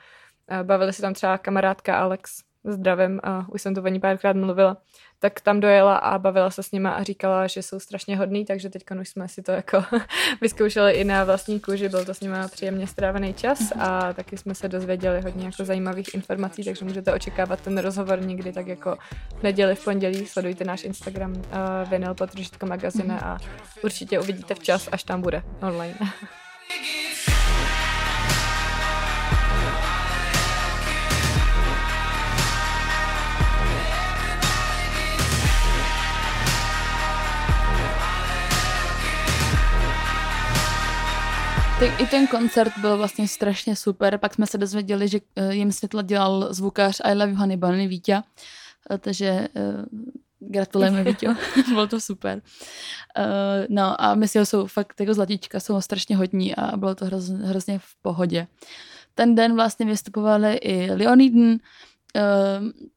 uh, 0.52 0.64
bavili 0.64 0.94
se 0.94 1.02
tam 1.02 1.14
třeba 1.14 1.38
kamarádka 1.38 1.98
Alex, 1.98 2.32
zdravím, 2.64 3.20
a 3.24 3.46
už 3.50 3.62
jsem 3.62 3.76
to 3.76 3.84
o 3.84 3.88
ní 3.88 4.00
párkrát 4.00 4.36
mluvila, 4.36 4.78
tak 5.20 5.42
tam 5.42 5.60
dojela 5.60 5.98
a 5.98 6.18
bavila 6.18 6.52
se 6.52 6.64
s 6.64 6.72
nima 6.72 6.92
a 6.92 7.04
říkala, 7.04 7.48
že 7.48 7.64
jsou 7.64 7.80
strašně 7.80 8.18
hodný, 8.18 8.46
takže 8.46 8.70
teď 8.70 8.84
už 9.02 9.10
jsme 9.10 9.28
si 9.28 9.44
to 9.44 9.52
jako 9.52 9.84
vyzkoušeli 10.42 10.94
i 10.94 11.04
na 11.04 11.24
vlastní 11.24 11.60
kůži, 11.60 11.90
byl 11.90 12.06
to 12.06 12.14
s 12.14 12.22
nima 12.22 12.48
příjemně 12.48 12.88
strávený 12.88 13.34
čas 13.34 13.60
a 13.80 14.14
taky 14.14 14.38
jsme 14.38 14.56
se 14.56 14.68
dozvěděli 14.68 15.22
hodně 15.22 15.46
jako 15.46 15.66
zajímavých 15.66 16.14
informací, 16.14 16.64
takže 16.64 16.86
můžete 16.86 17.14
očekávat 17.14 17.62
ten 17.62 17.78
rozhovor 17.78 18.22
někdy 18.22 18.52
tak 18.52 18.68
jako 18.68 18.98
v 19.40 19.44
neděli, 19.44 19.76
v 19.76 19.84
pondělí, 19.84 20.26
sledujte 20.26 20.64
náš 20.64 20.84
Instagram 20.84 21.32
uh, 21.32 21.44
vinyl 21.90 22.14
potržitko 22.14 22.66
magazine 22.66 23.20
a 23.20 23.38
určitě 23.84 24.20
uvidíte 24.20 24.56
včas, 24.56 24.90
až 24.92 25.04
tam 25.04 25.22
bude 25.22 25.44
online. 25.62 25.96
Tak 41.80 42.02
i 42.02 42.06
ten 42.06 42.28
koncert 42.28 42.78
byl 42.78 42.98
vlastně 42.98 43.28
strašně 43.28 43.76
super. 43.76 44.18
Pak 44.18 44.34
jsme 44.34 44.48
se 44.48 44.58
dozvěděli, 44.58 45.08
že 45.08 45.20
eh, 45.36 45.56
jim 45.56 45.72
světlo 45.72 46.02
dělal 46.02 46.54
zvukař 46.54 47.02
I 47.04 47.14
Love 47.14 47.30
You 47.30 47.36
Honey 47.38 47.58
Bunny 47.58 47.88
Vítě. 47.88 48.22
Eh, 48.92 48.98
takže 48.98 49.48
uh, 49.56 49.86
gratulujeme 50.40 51.04
Vítě, 51.04 51.36
bylo 51.70 51.88
to 51.88 52.00
super. 52.00 52.42
Uh, 53.18 53.66
no 53.70 54.02
a 54.02 54.16
my 54.16 54.28
si 54.28 54.40
ho 54.40 54.46
jsou 54.46 54.68
fakt 54.68 55.00
jako 55.00 55.14
zlatička, 55.14 55.60
jsou 55.60 55.82
strašně 55.82 56.18
hodní 56.18 56.56
a 56.56 56.78
bylo 56.78 56.96
to 56.96 57.06
hroz, 57.06 57.30
hrozně 57.30 57.80
v 57.80 58.02
pohodě. 58.02 58.48
Ten 59.16 59.36
den 59.36 59.56
vlastně 59.56 59.86
vystupovali 59.86 60.54
i 60.54 60.92
Leoniden, 60.92 61.58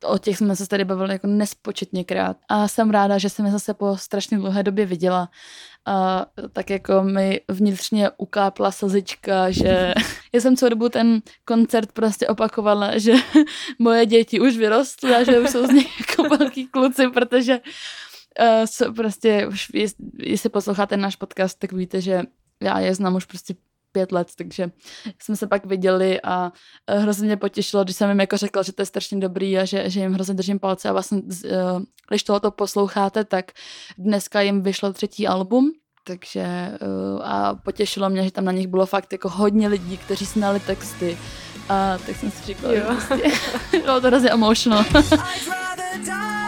o 0.04 0.18
těch 0.18 0.36
jsme 0.36 0.56
se 0.56 0.66
tady 0.66 0.84
bavili 0.84 1.12
jako 1.12 1.26
nespočetněkrát. 1.26 2.36
A 2.48 2.68
jsem 2.68 2.90
ráda, 2.90 3.18
že 3.18 3.28
jsem 3.28 3.46
je 3.46 3.52
zase 3.52 3.74
po 3.74 3.96
strašně 3.96 4.38
dlouhé 4.38 4.62
době 4.62 4.86
viděla. 4.86 5.28
A 5.86 6.26
tak 6.52 6.70
jako 6.70 7.02
mi 7.02 7.40
vnitřně 7.48 8.10
ukápla 8.16 8.70
slzička, 8.70 9.50
že 9.50 9.94
já 10.32 10.40
jsem 10.40 10.56
celou 10.56 10.70
dobu 10.70 10.88
ten 10.88 11.22
koncert 11.44 11.92
prostě 11.92 12.26
opakovala, 12.26 12.98
že 12.98 13.12
moje 13.78 14.06
děti 14.06 14.40
už 14.40 14.56
vyrostly 14.56 15.14
a 15.14 15.24
že 15.24 15.40
už 15.40 15.50
jsou 15.50 15.66
z 15.66 15.70
nich 15.70 16.00
jako 16.08 16.36
velký 16.36 16.68
kluci, 16.68 17.08
protože 17.08 17.60
uh, 18.86 18.94
prostě 18.94 19.46
už, 19.46 19.68
jestli 20.18 20.50
posloucháte 20.50 20.96
náš 20.96 21.16
podcast, 21.16 21.58
tak 21.58 21.72
víte, 21.72 22.00
že 22.00 22.22
já 22.62 22.78
je 22.78 22.94
znám 22.94 23.14
už 23.14 23.24
prostě 23.24 23.54
pět 23.92 24.12
let, 24.12 24.28
takže 24.36 24.70
jsme 25.22 25.36
se 25.36 25.46
pak 25.46 25.66
viděli 25.66 26.20
a 26.20 26.52
eh, 26.86 26.98
hrozně 26.98 27.26
mě 27.26 27.36
potěšilo, 27.36 27.84
když 27.84 27.96
jsem 27.96 28.08
jim 28.08 28.20
jako 28.20 28.36
řekla, 28.36 28.62
že 28.62 28.72
to 28.72 28.82
je 28.82 28.86
strašně 28.86 29.18
dobrý 29.20 29.58
a 29.58 29.64
že, 29.64 29.90
že 29.90 30.00
jim 30.00 30.12
hrozně 30.12 30.34
držím 30.34 30.58
palce 30.58 30.88
a 30.88 30.92
vlastně, 30.92 31.22
eh, 31.44 31.56
když 32.08 32.22
tohoto 32.22 32.50
posloucháte, 32.50 33.24
tak 33.24 33.52
dneska 33.98 34.40
jim 34.40 34.62
vyšlo 34.62 34.92
třetí 34.92 35.26
album, 35.26 35.70
takže 36.04 36.40
eh, 36.40 36.76
a 37.22 37.54
potěšilo 37.54 38.10
mě, 38.10 38.24
že 38.24 38.30
tam 38.30 38.44
na 38.44 38.52
nich 38.52 38.66
bylo 38.66 38.86
fakt 38.86 39.12
jako 39.12 39.28
hodně 39.28 39.68
lidí, 39.68 39.98
kteří 39.98 40.24
znali 40.24 40.60
texty 40.60 41.18
a 41.68 41.98
tak 42.06 42.16
jsem 42.16 42.30
si 42.30 42.46
říkala, 42.46 42.74
jo. 42.74 42.84
Prostě, 42.86 43.30
bylo 43.84 44.00
to 44.00 44.06
hrozně 44.06 44.30
emotional. 44.30 44.84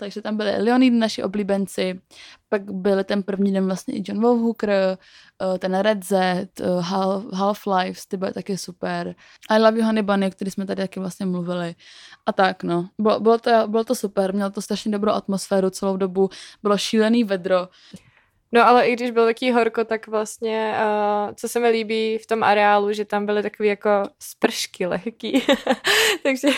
takže 0.00 0.22
tam 0.22 0.36
byli 0.36 0.62
Leonid, 0.62 0.92
naši 0.92 1.22
oblíbenci, 1.22 2.00
pak 2.48 2.72
byli 2.72 3.04
ten 3.04 3.22
první 3.22 3.52
den 3.52 3.66
vlastně 3.66 3.94
i 3.94 4.02
John 4.06 4.20
Hooker, 4.20 4.70
eh, 4.70 5.58
ten 5.58 5.78
Red 5.78 6.04
Z, 6.04 6.12
eh, 6.12 6.46
Half-Life, 7.32 8.00
ty 8.08 8.16
byly 8.16 8.32
taky 8.32 8.58
super. 8.58 9.14
I 9.50 9.58
Love 9.58 9.78
You 9.78 9.84
Honey 9.84 10.02
Bunny, 10.02 10.26
o 10.26 10.30
který 10.30 10.50
jsme 10.50 10.66
tady 10.66 10.82
taky 10.82 11.00
vlastně 11.00 11.26
mluvili. 11.26 11.74
A 12.26 12.32
tak, 12.32 12.62
no. 12.62 12.88
Bylo, 12.98 13.20
bylo, 13.20 13.38
to, 13.38 13.50
bylo 13.68 13.84
to 13.84 13.94
super, 13.94 14.34
mělo 14.34 14.50
to 14.50 14.62
strašně 14.62 14.92
dobrou 14.92 15.12
atmosféru 15.12 15.70
celou 15.70 15.96
dobu, 15.96 16.30
bylo 16.62 16.78
šílený 16.78 17.24
vedro. 17.24 17.68
No 18.52 18.66
ale 18.66 18.88
i 18.88 18.92
když 18.92 19.10
byl 19.10 19.24
taký 19.24 19.52
horko, 19.52 19.84
tak 19.84 20.06
vlastně, 20.06 20.74
uh, 20.74 21.34
co 21.34 21.48
se 21.48 21.60
mi 21.60 21.68
líbí 21.68 22.18
v 22.18 22.26
tom 22.26 22.42
areálu, 22.42 22.92
že 22.92 23.04
tam 23.04 23.26
byly 23.26 23.42
takové 23.42 23.68
jako 23.68 23.90
spršky 24.18 24.86
lehký. 24.86 25.42
Takže 26.22 26.48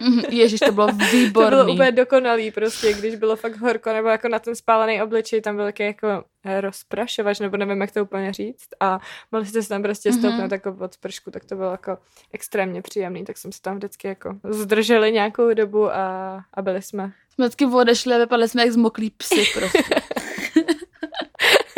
Mhm, 0.00 0.22
Ježíš, 0.30 0.60
to 0.66 0.72
bylo 0.72 0.86
výborný. 1.12 1.50
to 1.50 1.64
bylo 1.64 1.72
úplně 1.72 1.92
dokonalý 1.92 2.50
prostě, 2.50 2.92
když 2.92 3.14
bylo 3.14 3.36
fakt 3.36 3.56
horko, 3.56 3.92
nebo 3.92 4.08
jako 4.08 4.28
na 4.28 4.38
ten 4.38 4.56
spálený 4.56 5.02
obličej, 5.02 5.40
tam 5.40 5.56
byl 5.56 5.64
taky 5.64 5.82
jako 5.82 6.24
rozprašovač, 6.60 7.38
nebo 7.40 7.56
nevím, 7.56 7.80
jak 7.80 7.90
to 7.90 8.02
úplně 8.02 8.32
říct. 8.32 8.68
A 8.80 9.00
mohli 9.32 9.46
jste 9.46 9.62
se 9.62 9.68
tam 9.68 9.82
prostě 9.82 10.10
mhm. 10.10 10.18
stoupnout 10.18 10.44
mm-hmm. 10.44 10.52
jako 10.52 10.72
pod 10.72 10.94
spršku, 10.94 11.30
tak 11.30 11.44
to 11.44 11.56
bylo 11.56 11.70
jako 11.70 11.98
extrémně 12.32 12.82
příjemný, 12.82 13.24
tak 13.24 13.38
jsme 13.38 13.52
se 13.52 13.62
tam 13.62 13.76
vždycky 13.76 14.08
jako 14.08 14.38
zdrželi 14.50 15.12
nějakou 15.12 15.54
dobu 15.54 15.90
a, 15.90 16.40
a 16.54 16.62
byli 16.62 16.82
jsme. 16.82 17.12
Jsme 17.34 17.46
vždycky 17.46 17.66
odešli 17.66 18.14
a 18.14 18.18
vypadali 18.18 18.48
jsme 18.48 18.62
jak 18.62 18.72
zmoklí 18.72 19.10
psy 19.10 19.44
prostě. 19.58 19.94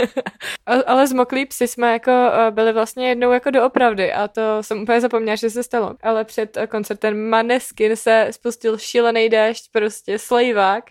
Ale 0.87 1.07
zmoklí 1.07 1.47
psy 1.47 1.69
jsme 1.69 1.93
jako 1.93 2.11
eh, 2.11 2.51
byli 2.51 2.73
vlastně 2.73 3.09
jednou 3.09 3.33
jako 3.33 3.51
doopravdy 3.51 4.13
a 4.13 4.29
to 4.29 4.41
jsem 4.61 4.83
úplně 4.83 5.01
zapomněla, 5.01 5.37
že 5.37 5.51
se 5.51 5.63
stalo. 5.63 5.95
Ale 6.03 6.25
před 6.25 6.57
eh, 6.57 6.67
koncertem 6.67 7.29
Maneskin 7.29 7.97
se 7.97 8.29
spustil 8.31 8.79
šílený 8.79 9.29
déšť, 9.29 9.73
prostě 9.73 10.19
slejvák 10.19 10.85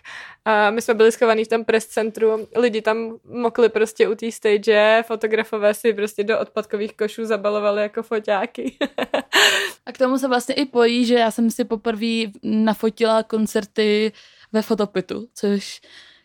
a 0.44 0.70
my 0.70 0.82
jsme 0.82 0.94
byli 0.94 1.12
schovaní 1.12 1.44
v 1.44 1.48
tom 1.48 1.64
press 1.64 1.86
centru, 1.86 2.48
lidi 2.56 2.82
tam 2.82 3.18
mokli 3.24 3.68
prostě 3.68 4.08
u 4.08 4.14
té 4.14 4.32
stage, 4.32 5.04
fotografové 5.06 5.74
si 5.74 5.94
prostě 5.94 6.24
do 6.24 6.40
odpadkových 6.40 6.96
košů 6.96 7.24
zabalovali 7.24 7.82
jako 7.82 8.02
foťáky. 8.02 8.76
a 9.86 9.92
k 9.92 9.98
tomu 9.98 10.18
se 10.18 10.28
vlastně 10.28 10.54
i 10.54 10.66
pojí, 10.66 11.04
že 11.04 11.14
já 11.14 11.30
jsem 11.30 11.50
si 11.50 11.64
poprvé 11.64 12.30
nafotila 12.42 13.22
koncerty 13.22 14.12
ve 14.52 14.62
fotopitu, 14.62 15.26
což 15.34 15.80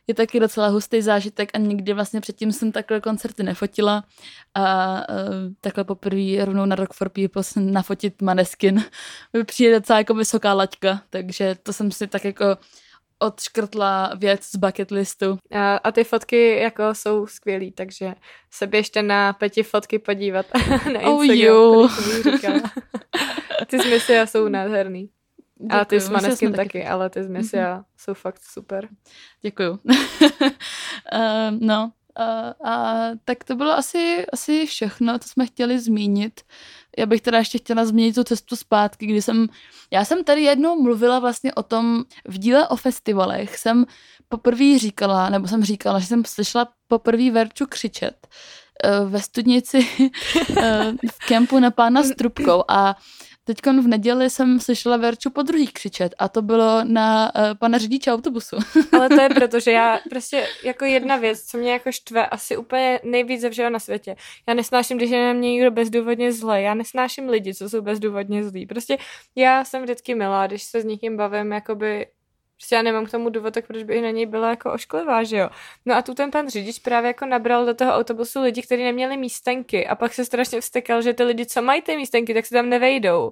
je 0.07 0.13
taky 0.13 0.39
docela 0.39 0.67
hustý 0.67 1.01
zážitek 1.01 1.49
a 1.53 1.57
nikdy 1.57 1.93
vlastně 1.93 2.21
předtím 2.21 2.51
jsem 2.51 2.71
takhle 2.71 3.01
koncerty 3.01 3.43
nefotila 3.43 4.03
a 4.55 4.95
uh, 5.09 5.25
takhle 5.61 5.83
poprvé 5.83 6.45
rovnou 6.45 6.65
na 6.65 6.75
Rock 6.75 6.93
for 6.93 7.09
People 7.09 7.43
jsem 7.43 7.73
nafotit 7.73 8.21
Maneskin 8.21 8.83
přijde 9.45 9.79
docela 9.79 9.99
jako 9.99 10.13
vysoká 10.13 10.53
laťka, 10.53 11.01
takže 11.09 11.55
to 11.63 11.73
jsem 11.73 11.91
si 11.91 12.07
tak 12.07 12.25
jako 12.25 12.57
odškrtla 13.19 14.11
věc 14.17 14.43
z 14.43 14.55
bucket 14.55 14.91
listu. 14.91 15.37
A, 15.51 15.75
a 15.75 15.91
ty 15.91 16.03
fotky 16.03 16.57
jako 16.57 16.83
jsou 16.93 17.27
skvělý, 17.27 17.71
takže 17.71 18.13
se 18.51 18.67
běžte 18.67 19.03
na 19.03 19.33
pěti 19.33 19.63
fotky 19.63 19.99
podívat 19.99 20.45
na 20.93 20.99
oh, 20.99 21.25
Instagram, 21.25 21.55
oh, 21.55 21.91
Ty 23.67 23.79
smysly 23.79 24.15
jsou 24.25 24.47
nádherný. 24.47 25.09
Děkuju, 25.59 25.81
a 25.81 25.85
ty 25.85 25.99
s 25.99 26.09
Maneskin 26.09 26.51
taky, 26.51 26.67
taky, 26.67 26.87
ale 26.87 27.09
ty 27.09 27.23
z 27.23 27.27
Messia 27.27 27.77
mm-hmm. 27.77 27.83
jsou 27.97 28.13
fakt 28.13 28.41
super. 28.43 28.87
Děkuju. 29.41 29.71
uh, 29.71 29.89
no, 31.59 31.91
uh, 32.19 32.69
a 32.71 33.05
tak 33.25 33.43
to 33.43 33.55
bylo 33.55 33.71
asi, 33.71 34.25
asi 34.33 34.65
všechno, 34.65 35.19
co 35.19 35.29
jsme 35.29 35.45
chtěli 35.45 35.79
zmínit. 35.79 36.41
já 36.97 37.05
bych 37.05 37.21
teda 37.21 37.37
ještě 37.37 37.57
chtěla 37.57 37.85
změnit 37.85 38.15
tu 38.15 38.23
cestu 38.23 38.55
zpátky, 38.55 39.05
kdy 39.05 39.21
jsem, 39.21 39.47
já 39.91 40.05
jsem 40.05 40.23
tady 40.23 40.41
jednou 40.41 40.81
mluvila 40.81 41.19
vlastně 41.19 41.53
o 41.53 41.63
tom, 41.63 42.03
v 42.27 42.37
díle 42.37 42.67
o 42.67 42.75
festivalech 42.75 43.57
jsem 43.57 43.85
poprvé 44.29 44.79
říkala, 44.79 45.29
nebo 45.29 45.47
jsem 45.47 45.63
říkala, 45.63 45.99
že 45.99 46.05
jsem 46.05 46.25
slyšela 46.25 46.67
poprvé 46.87 47.31
Verču 47.31 47.65
křičet 47.65 48.27
eh, 48.83 49.05
ve 49.05 49.21
studnici 49.21 49.81
v 51.11 51.27
kempu 51.27 51.59
na 51.59 51.71
pána 51.71 52.03
s 52.03 52.15
trubkou 52.15 52.63
a 52.67 52.95
Teď 53.47 53.65
v 53.65 53.87
neděli 53.87 54.29
jsem 54.29 54.59
slyšela 54.59 54.97
Verču 54.97 55.29
po 55.29 55.41
druhý 55.41 55.67
křičet 55.67 56.15
a 56.17 56.29
to 56.29 56.41
bylo 56.41 56.83
na 56.83 57.31
uh, 57.35 57.41
pana 57.59 57.77
řidiče 57.77 58.11
autobusu. 58.11 58.55
Ale 58.91 59.09
to 59.09 59.21
je 59.21 59.29
proto, 59.29 59.59
že 59.59 59.71
já 59.71 59.99
prostě 60.09 60.47
jako 60.63 60.85
jedna 60.85 61.15
věc, 61.15 61.41
co 61.43 61.57
mě 61.57 61.71
jako 61.71 61.91
štve 61.91 62.25
asi 62.25 62.57
úplně 62.57 62.99
nejvíc 63.03 63.41
ze 63.41 63.49
všeho 63.49 63.69
na 63.69 63.79
světě. 63.79 64.15
Já 64.47 64.53
nesnáším, 64.53 64.97
když 64.97 65.09
je 65.09 65.27
na 65.27 65.33
mě 65.33 65.53
někdo 65.53 65.71
bezdůvodně 65.71 66.33
zle. 66.33 66.61
Já 66.61 66.73
nesnáším 66.73 67.29
lidi, 67.29 67.53
co 67.53 67.69
jsou 67.69 67.81
bezdůvodně 67.81 68.43
zlí. 68.43 68.65
Prostě 68.65 68.97
já 69.35 69.65
jsem 69.65 69.83
vždycky 69.83 70.15
milá, 70.15 70.47
když 70.47 70.63
se 70.63 70.81
s 70.81 70.85
někým 70.85 71.17
bavím 71.17 71.51
jakoby 71.51 72.05
Prostě 72.57 72.75
já 72.75 72.81
nemám 72.81 73.05
k 73.05 73.11
tomu 73.11 73.29
důvod, 73.29 73.53
tak 73.53 73.67
proč 73.67 73.83
by 73.83 73.95
i 73.95 74.01
na 74.01 74.09
něj 74.09 74.25
byla 74.25 74.49
jako 74.49 74.73
ošklivá, 74.73 75.23
že 75.23 75.37
jo. 75.37 75.49
No 75.85 75.95
a 75.95 76.01
tu 76.01 76.13
ten 76.13 76.31
pan 76.31 76.49
řidič 76.49 76.79
právě 76.79 77.07
jako 77.07 77.25
nabral 77.25 77.65
do 77.65 77.73
toho 77.73 77.93
autobusu 77.93 78.41
lidi, 78.41 78.61
kteří 78.61 78.83
neměli 78.83 79.17
místenky 79.17 79.87
a 79.87 79.95
pak 79.95 80.13
se 80.13 80.25
strašně 80.25 80.61
vstekal, 80.61 81.01
že 81.01 81.13
ty 81.13 81.23
lidi, 81.23 81.45
co 81.45 81.61
mají 81.61 81.81
ty 81.81 81.97
místenky, 81.97 82.33
tak 82.33 82.45
se 82.45 82.55
tam 82.55 82.69
nevejdou. 82.69 83.31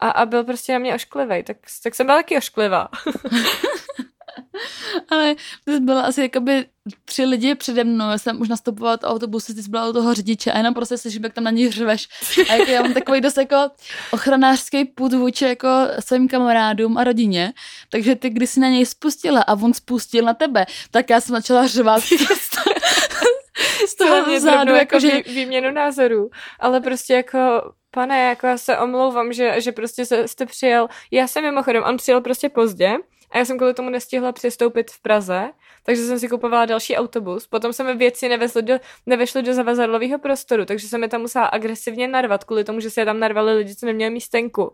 A, 0.00 0.10
a 0.10 0.26
byl 0.26 0.44
prostě 0.44 0.72
na 0.72 0.78
mě 0.78 0.94
ošklivý, 0.94 1.42
tak, 1.42 1.56
tak 1.82 1.94
jsem 1.94 2.06
byla 2.06 2.18
taky 2.18 2.36
ošklivá. 2.36 2.88
Ale 5.08 5.34
ty 5.64 5.80
byla 5.80 6.02
asi 6.02 6.20
jakoby 6.20 6.66
tři 7.04 7.24
lidi 7.24 7.54
přede 7.54 7.84
mnou, 7.84 8.10
já 8.10 8.18
jsem 8.18 8.40
už 8.40 8.48
nastupovala 8.48 8.94
od 8.94 9.04
autobusu, 9.04 9.54
ty 9.54 9.62
jsi 9.62 9.70
byla 9.70 9.88
u 9.88 9.92
toho 9.92 10.14
řidiče 10.14 10.52
a 10.52 10.58
jenom 10.58 10.74
prostě 10.74 10.98
slyším, 10.98 11.24
jak 11.24 11.32
tam 11.32 11.44
na 11.44 11.50
ní 11.50 11.70
řveš. 11.70 12.08
A 12.50 12.54
jako 12.54 12.70
já 12.70 12.82
mám 12.82 12.94
takový 12.94 13.20
dost 13.20 13.36
jako 13.36 13.70
ochranářský 14.10 14.84
půd 14.84 15.12
vůči 15.12 15.44
jako 15.44 15.68
svým 16.00 16.28
kamarádům 16.28 16.98
a 16.98 17.04
rodině, 17.04 17.52
takže 17.90 18.16
ty, 18.16 18.30
když 18.30 18.50
jsi 18.50 18.60
na 18.60 18.68
něj 18.68 18.86
spustila 18.86 19.42
a 19.42 19.52
on 19.52 19.74
spustil 19.74 20.24
na 20.24 20.34
tebe, 20.34 20.66
tak 20.90 21.10
já 21.10 21.20
jsem 21.20 21.36
začala 21.36 21.66
řvat 21.66 22.02
z 23.88 23.94
toho 23.96 24.40
zádu, 24.40 24.74
jako 24.74 25.00
že... 25.00 25.22
výměnu 25.26 25.70
názorů, 25.70 26.30
ale 26.60 26.80
prostě 26.80 27.14
jako 27.14 27.72
pane, 27.90 28.24
jako 28.24 28.46
já 28.46 28.58
se 28.58 28.78
omlouvám, 28.78 29.32
že, 29.32 29.60
že 29.60 29.72
prostě 29.72 30.06
se, 30.06 30.28
jste 30.28 30.46
přijel, 30.46 30.88
já 31.10 31.26
jsem 31.26 31.44
mimochodem, 31.44 31.82
on 31.82 31.96
přijel 31.96 32.20
prostě 32.20 32.48
pozdě, 32.48 32.92
a 33.30 33.38
já 33.38 33.44
jsem 33.44 33.56
kvůli 33.56 33.74
tomu 33.74 33.90
nestihla 33.90 34.32
přestoupit 34.32 34.90
v 34.90 35.02
Praze, 35.02 35.50
takže 35.82 36.02
jsem 36.02 36.18
si 36.18 36.28
kupovala 36.28 36.66
další 36.66 36.96
autobus. 36.96 37.46
Potom 37.46 37.72
se 37.72 37.84
mi 37.84 37.94
věci 37.94 38.28
nevešly 38.28 38.62
do, 38.62 38.74
nevešly 39.06 39.42
do 39.42 39.54
zavazadlového 39.54 40.18
prostoru, 40.18 40.64
takže 40.64 40.88
jsem 40.88 41.02
je 41.02 41.08
tam 41.08 41.20
musela 41.20 41.44
agresivně 41.44 42.08
narvat, 42.08 42.44
kvůli 42.44 42.64
tomu, 42.64 42.80
že 42.80 42.90
se 42.90 43.00
je 43.00 43.04
tam 43.04 43.18
narvali 43.20 43.54
lidi, 43.54 43.76
co 43.76 43.86
neměli 43.86 44.10
místenku. 44.10 44.72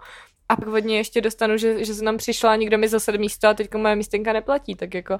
A 0.49 0.57
pak 0.57 0.69
od 0.69 0.85
něj 0.85 0.97
ještě 0.97 1.21
dostanu, 1.21 1.57
že, 1.57 1.85
že 1.85 1.95
jsem 1.95 2.05
tam 2.05 2.17
přišla 2.17 2.53
a 2.53 2.57
někdo 2.57 2.79
mi 2.79 2.89
zase 2.89 3.19
místo 3.19 3.49
a 3.49 3.55
teď 3.55 3.75
moje 3.75 3.97
místenka 3.97 4.33
neplatí, 4.33 4.75
tak 4.75 4.95
jako 4.95 5.19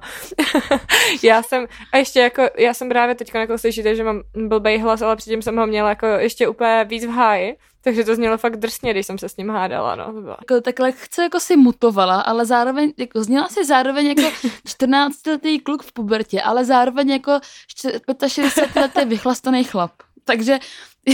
já 1.23 1.43
jsem, 1.43 1.65
a 1.93 1.97
ještě 1.97 2.19
jako, 2.19 2.43
já 2.57 2.73
jsem 2.73 2.89
právě 2.89 3.15
teď 3.15 3.31
jako 3.35 3.57
slyšíte, 3.57 3.95
že 3.95 4.03
mám 4.03 4.21
blbej 4.47 4.77
hlas, 4.77 5.01
ale 5.01 5.15
předtím 5.15 5.41
jsem 5.41 5.57
ho 5.57 5.67
měla 5.67 5.89
jako 5.89 6.05
ještě 6.05 6.47
úplně 6.47 6.85
víc 6.89 7.05
v 7.05 7.09
háji, 7.09 7.57
takže 7.81 8.03
to 8.03 8.15
znělo 8.15 8.37
fakt 8.37 8.57
drsně, 8.57 8.91
když 8.91 9.05
jsem 9.05 9.17
se 9.17 9.29
s 9.29 9.37
ním 9.37 9.49
hádala, 9.49 9.95
no. 9.95 10.13
Jako, 10.27 10.61
takhle 10.61 10.91
chce 10.91 11.23
jako 11.23 11.39
si 11.39 11.57
mutovala, 11.57 12.21
ale 12.21 12.45
zároveň, 12.45 12.93
jako 12.97 13.23
zněla 13.23 13.47
si 13.47 13.65
zároveň 13.65 14.07
jako 14.07 14.21
14-letý 14.67 15.59
kluk 15.59 15.83
v 15.83 15.91
pubertě, 15.91 16.41
ale 16.41 16.65
zároveň 16.65 17.09
jako 17.09 17.31
65-letý 17.31 19.05
vychlastaný 19.05 19.63
chlap. 19.63 19.91
Takže 20.25 20.59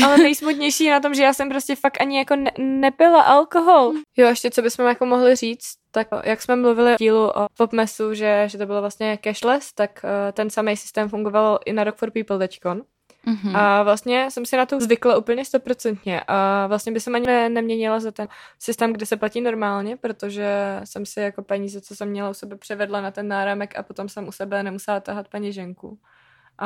ale 0.06 0.18
nejsmutnější 0.18 0.90
na 0.90 1.00
tom, 1.00 1.14
že 1.14 1.24
já 1.24 1.34
jsem 1.34 1.50
prostě 1.50 1.76
fakt 1.76 2.02
ani 2.02 2.18
jako 2.18 2.36
ne- 2.36 2.52
nepila 2.58 3.22
alkohol. 3.22 3.94
Jo, 4.18 4.28
ještě 4.28 4.52
co 4.52 4.62
bychom 4.62 4.86
jako 4.86 5.06
mohli 5.06 5.36
říct, 5.36 5.74
tak 5.92 6.08
jak 6.24 6.42
jsme 6.42 6.56
mluvili 6.56 6.96
v 6.96 6.98
dílu 6.98 7.30
o 7.30 7.48
Popmesu, 7.58 8.14
že, 8.14 8.44
že 8.48 8.58
to 8.58 8.66
bylo 8.66 8.82
vlastně 8.82 9.20
cashless, 9.24 9.74
tak 9.74 10.02
uh, 10.04 10.10
ten 10.34 10.50
samý 10.50 10.78
systém 10.78 11.10
fungoval 11.10 11.60
i 11.66 11.74
na 11.74 11.84
Rock 11.84 11.96
for 11.96 12.12
People 12.12 12.40
teďkon. 12.40 12.82
Mm-hmm. 13.28 13.58
A 13.58 13.84
vlastně 13.84 14.32
jsem 14.32 14.46
si 14.46 14.58
na 14.58 14.66
to 14.66 14.80
zvykla 14.80 15.18
úplně 15.18 15.46
stoprocentně 15.46 16.22
a 16.28 16.68
vlastně 16.68 16.92
by 16.92 17.00
jsem 17.00 17.16
ani 17.16 17.26
ne, 17.28 17.50
neměnila 17.50 18.00
za 18.00 18.12
ten 18.12 18.28
systém, 18.60 18.94
kde 18.94 19.06
se 19.06 19.18
platí 19.18 19.42
normálně, 19.42 19.98
protože 19.98 20.80
jsem 20.84 21.06
si 21.06 21.20
jako 21.20 21.44
peníze, 21.44 21.82
co 21.82 21.96
jsem 21.96 22.10
měla 22.10 22.30
u 22.30 22.34
sebe, 22.34 22.56
převedla 22.56 23.02
na 23.02 23.12
ten 23.12 23.28
náramek 23.28 23.78
a 23.78 23.84
potom 23.84 24.10
jsem 24.10 24.28
u 24.28 24.32
sebe 24.32 24.64
nemusela 24.64 25.00
tahat 25.00 25.28
peněženku. 25.28 26.00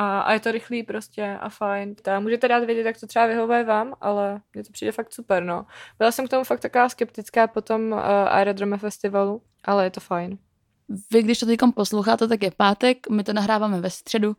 A, 0.00 0.20
a 0.20 0.32
je 0.32 0.40
to 0.40 0.52
rychlý 0.52 0.82
prostě 0.82 1.38
a 1.40 1.48
fajn. 1.48 1.94
Ta, 1.94 2.20
můžete 2.20 2.48
dát 2.48 2.64
vědět, 2.64 2.86
jak 2.86 3.00
to 3.00 3.06
třeba 3.06 3.26
vyhovuje 3.26 3.64
vám, 3.64 3.94
ale 4.00 4.40
mně 4.54 4.64
to 4.64 4.72
přijde 4.72 4.92
fakt 4.92 5.12
super, 5.12 5.42
no. 5.42 5.66
Byla 5.98 6.12
jsem 6.12 6.26
k 6.26 6.30
tomu 6.30 6.44
fakt 6.44 6.60
taková 6.60 6.88
skeptická 6.88 7.46
po 7.46 7.60
tom 7.60 7.92
uh, 7.92 7.98
Aerodrome 8.28 8.78
festivalu, 8.78 9.42
ale 9.64 9.84
je 9.84 9.90
to 9.90 10.00
fajn. 10.00 10.38
Vy, 11.12 11.22
když 11.22 11.38
to 11.38 11.46
teď 11.46 11.60
posloucháte, 11.74 12.28
tak 12.28 12.42
je 12.42 12.50
pátek, 12.56 13.10
my 13.10 13.24
to 13.24 13.32
nahráváme 13.32 13.80
ve 13.80 13.90
středu, 13.90 14.36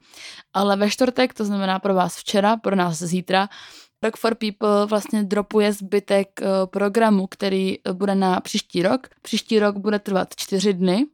ale 0.54 0.78
ve 0.78 0.90
čtvrtek, 0.90 1.34
to 1.34 1.46
znamená 1.46 1.80
pro 1.80 1.94
vás 1.94 2.18
včera, 2.18 2.58
pro 2.58 2.76
nás 2.76 2.98
zítra, 2.98 3.50
Rock 4.04 4.18
for 4.18 4.36
People 4.36 4.86
vlastně 4.86 5.24
dropuje 5.24 5.74
zbytek 5.74 6.28
uh, 6.42 6.48
programu, 6.66 7.28
který 7.28 7.78
bude 7.94 8.16
na 8.16 8.40
příští 8.40 8.84
rok. 8.84 9.08
Příští 9.22 9.60
rok 9.60 9.78
bude 9.78 10.00
trvat 10.00 10.36
čtyři 10.36 10.74
dny, 10.74 11.06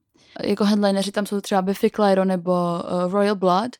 jako 0.43 0.65
headlineři 0.65 1.11
tam 1.11 1.25
jsou 1.25 1.41
třeba 1.41 1.61
Biffy 1.61 1.89
Clyro 1.89 2.25
nebo 2.25 2.51
uh, 2.51 3.11
Royal 3.11 3.35
Blood 3.35 3.71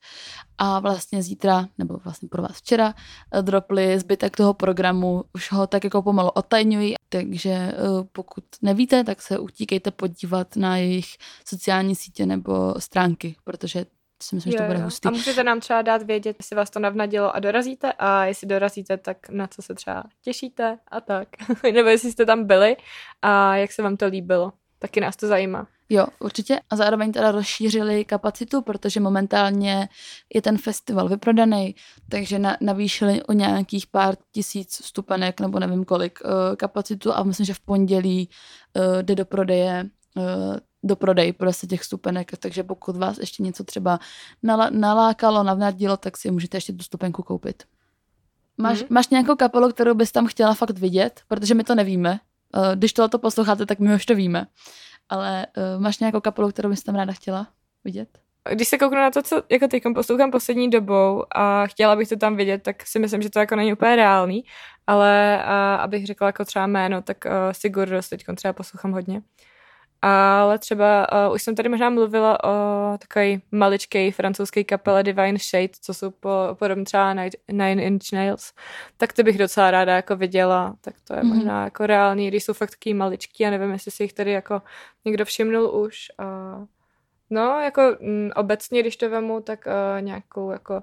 a 0.58 0.80
vlastně 0.80 1.24
zítra, 1.24 1.68
nebo 1.78 1.98
vlastně 2.04 2.30
pro 2.30 2.41
vás 2.41 2.52
včera, 2.52 2.88
uh, 2.88 3.41
dropli 3.41 4.00
zbytek 4.00 4.38
toho 4.38 4.54
programu, 4.54 5.24
už 5.34 5.52
ho 5.52 5.68
tak 5.68 5.84
jako 5.84 6.02
pomalu 6.02 6.30
otajňují, 6.30 6.96
takže 7.10 7.74
uh, 7.89 8.04
pokud 8.12 8.44
nevíte, 8.62 9.04
tak 9.04 9.22
se 9.22 9.39
utíkejte 9.39 9.91
podívat 9.91 10.56
na 10.56 10.78
jejich 10.78 11.18
sociální 11.46 11.96
sítě 11.96 12.26
nebo 12.26 12.76
stránky, 12.80 13.36
protože 13.44 13.86
si 14.24 14.36
myslím, 14.36 14.54
jo, 14.54 14.58
že 14.58 14.63
to 14.63 14.74
bude 14.74 14.84
hustý. 14.84 15.08
A 15.08 15.12
můžete 15.12 15.44
nám 15.44 15.60
třeba 15.60 15.82
dát 15.82 16.02
vědět, 16.02 16.36
jestli 16.39 16.56
vás 16.56 16.70
to 16.70 16.80
navnadilo 16.80 17.36
a 17.36 17.39
dorazíte 17.39 17.94
a 17.94 18.26
jestli 18.26 18.48
dorazíte, 18.48 18.98
tak 18.98 19.30
na 19.30 19.48
co 19.48 19.62
se 19.62 19.76
třeba 19.76 20.04
těšíte 20.22 20.80
a 20.88 21.02
tak. 21.02 21.28
nebo 21.74 21.89
jestli 21.89 22.12
jste 22.12 22.26
tam 22.26 22.46
byli 22.46 22.78
a 23.22 23.56
jak 23.56 23.72
se 23.72 23.82
vám 23.82 23.98
to 23.98 24.08
líbilo. 24.08 24.54
Taky 24.86 25.02
nás 25.02 25.15
to 25.15 25.28
zajímá. 25.28 25.67
Jo, 25.89 26.06
určitě. 26.19 26.60
A 26.69 26.76
zároveň 26.76 27.12
teda 27.12 27.32
rozšířili 27.32 28.06
kapacitu, 28.06 28.62
protože 28.62 29.00
momentálně 29.00 29.89
je 30.34 30.41
ten 30.41 30.58
festival 30.58 31.10
vyprodaný, 31.10 31.76
takže 32.10 32.39
na, 32.39 32.58
navýšili 32.62 33.24
o 33.24 33.34
nějakých 33.34 33.88
pár 33.88 34.15
tisíc 34.32 34.86
stupenek, 34.86 35.39
nebo 35.39 35.60
nevím 35.60 35.86
kolik, 35.86 36.19
uh, 36.26 36.56
kapacitu 36.56 37.13
a 37.13 37.24
myslím, 37.24 37.45
že 37.45 37.54
v 37.54 37.60
pondělí 37.60 38.30
uh, 38.76 39.02
jde 39.02 39.15
do 39.15 39.26
prodeje 39.26 39.89
uh, 40.15 40.58
do 40.84 40.95
prodej 40.95 41.34
prostě 41.34 41.67
těch 41.67 41.84
stupenek, 41.84 42.32
takže 42.38 42.63
pokud 42.63 42.98
vás 42.98 43.17
ještě 43.17 43.43
něco 43.43 43.63
třeba 43.63 44.00
nalákalo, 44.71 45.43
navnadilo, 45.43 45.98
tak 45.98 46.17
si 46.17 46.32
můžete 46.32 46.58
ještě 46.58 46.74
tu 46.74 46.84
stupenku 46.84 47.24
koupit. 47.24 47.63
Máš, 48.58 48.80
hmm. 48.80 48.88
máš 48.89 49.10
nějakou 49.10 49.36
kapelu, 49.36 49.71
kterou 49.71 49.93
bys 49.93 50.12
tam 50.12 50.28
chtěla 50.28 50.54
fakt 50.54 50.78
vidět? 50.78 51.21
Protože 51.28 51.54
my 51.54 51.63
to 51.63 51.76
nevíme. 51.76 52.19
Když 52.76 52.94
tohle 52.94 53.10
posloucháte, 53.22 53.65
tak 53.65 53.80
my 53.80 53.96
už 53.96 54.06
to 54.06 54.15
víme. 54.15 54.48
Ale 55.10 55.48
uh, 55.58 55.82
máš 55.82 56.00
nějakou 56.00 56.22
kapelu, 56.22 56.50
kterou 56.50 56.70
bys 56.70 56.84
tam 56.84 56.96
ráda 56.96 57.13
chtěla 57.13 57.48
vidět? 57.84 58.10
Když 58.52 58.68
se 58.68 58.78
kouknu 58.78 58.98
na 58.98 59.12
to, 59.12 59.24
co 59.24 59.44
jako 59.50 59.68
teď 59.68 59.84
poslouchám 59.96 60.32
poslední 60.32 60.70
dobou 60.70 61.24
a 61.36 61.68
chtěla 61.68 61.96
bych 61.96 62.10
to 62.10 62.15
tam 62.15 62.36
vidět, 62.36 62.63
tak 62.63 62.88
si 62.88 63.00
myslím, 63.00 63.22
že 63.22 63.30
to 63.30 63.39
jako 63.39 63.56
není 63.56 63.74
úplně 63.74 63.96
reálný, 63.96 64.44
ale 64.88 65.44
uh, 65.46 65.52
abych 65.82 66.06
řekla 66.06 66.28
jako 66.28 66.46
třeba 66.46 66.68
jméno, 66.68 67.02
tak 67.02 67.18
uh, 67.26 67.32
Sigur 67.52 68.02
teď 68.10 68.24
třeba 68.36 68.54
poslouchám 68.54 68.91
hodně 68.91 69.22
ale 70.01 70.60
třeba 70.60 71.08
uh, 71.27 71.34
už 71.34 71.43
jsem 71.43 71.55
tady 71.55 71.69
možná 71.69 71.89
mluvila 71.89 72.43
o 72.43 72.97
takové 72.97 73.38
maličké 73.51 74.12
francouzské 74.12 74.63
kapele 74.63 75.03
Divine 75.03 75.38
Shade, 75.39 75.73
co 75.81 75.93
jsou 75.93 76.12
po, 76.12 76.29
podobně 76.53 76.86
třeba 76.86 77.13
Nine 77.51 77.84
Inch 77.84 78.13
Nails, 78.13 78.53
tak 78.97 79.13
to 79.13 79.23
bych 79.23 79.38
docela 79.38 79.71
ráda 79.71 79.95
jako 79.95 80.15
viděla, 80.15 80.75
tak 80.81 80.95
to 81.08 81.13
je 81.13 81.19
mm-hmm. 81.19 81.34
možná 81.34 81.63
jako 81.63 81.86
reálný, 81.86 82.27
když 82.27 82.43
jsou 82.43 82.53
fakt 82.53 82.71
takový 82.71 82.93
maličký, 82.93 83.43
já 83.43 83.49
nevím, 83.49 83.71
jestli 83.71 83.91
si 83.91 84.03
jich 84.03 84.13
tady 84.13 84.31
jako 84.31 84.62
někdo 85.05 85.25
všimnul 85.25 85.79
už. 85.79 85.97
Uh, 86.19 86.65
no, 87.29 87.60
jako 87.60 87.81
m, 87.81 87.95
mm, 88.01 88.31
obecně, 88.36 88.81
když 88.81 88.97
to 88.97 89.10
vemu, 89.10 89.41
tak 89.41 89.67
uh, 89.67 90.01
nějakou 90.01 90.51
jako 90.51 90.81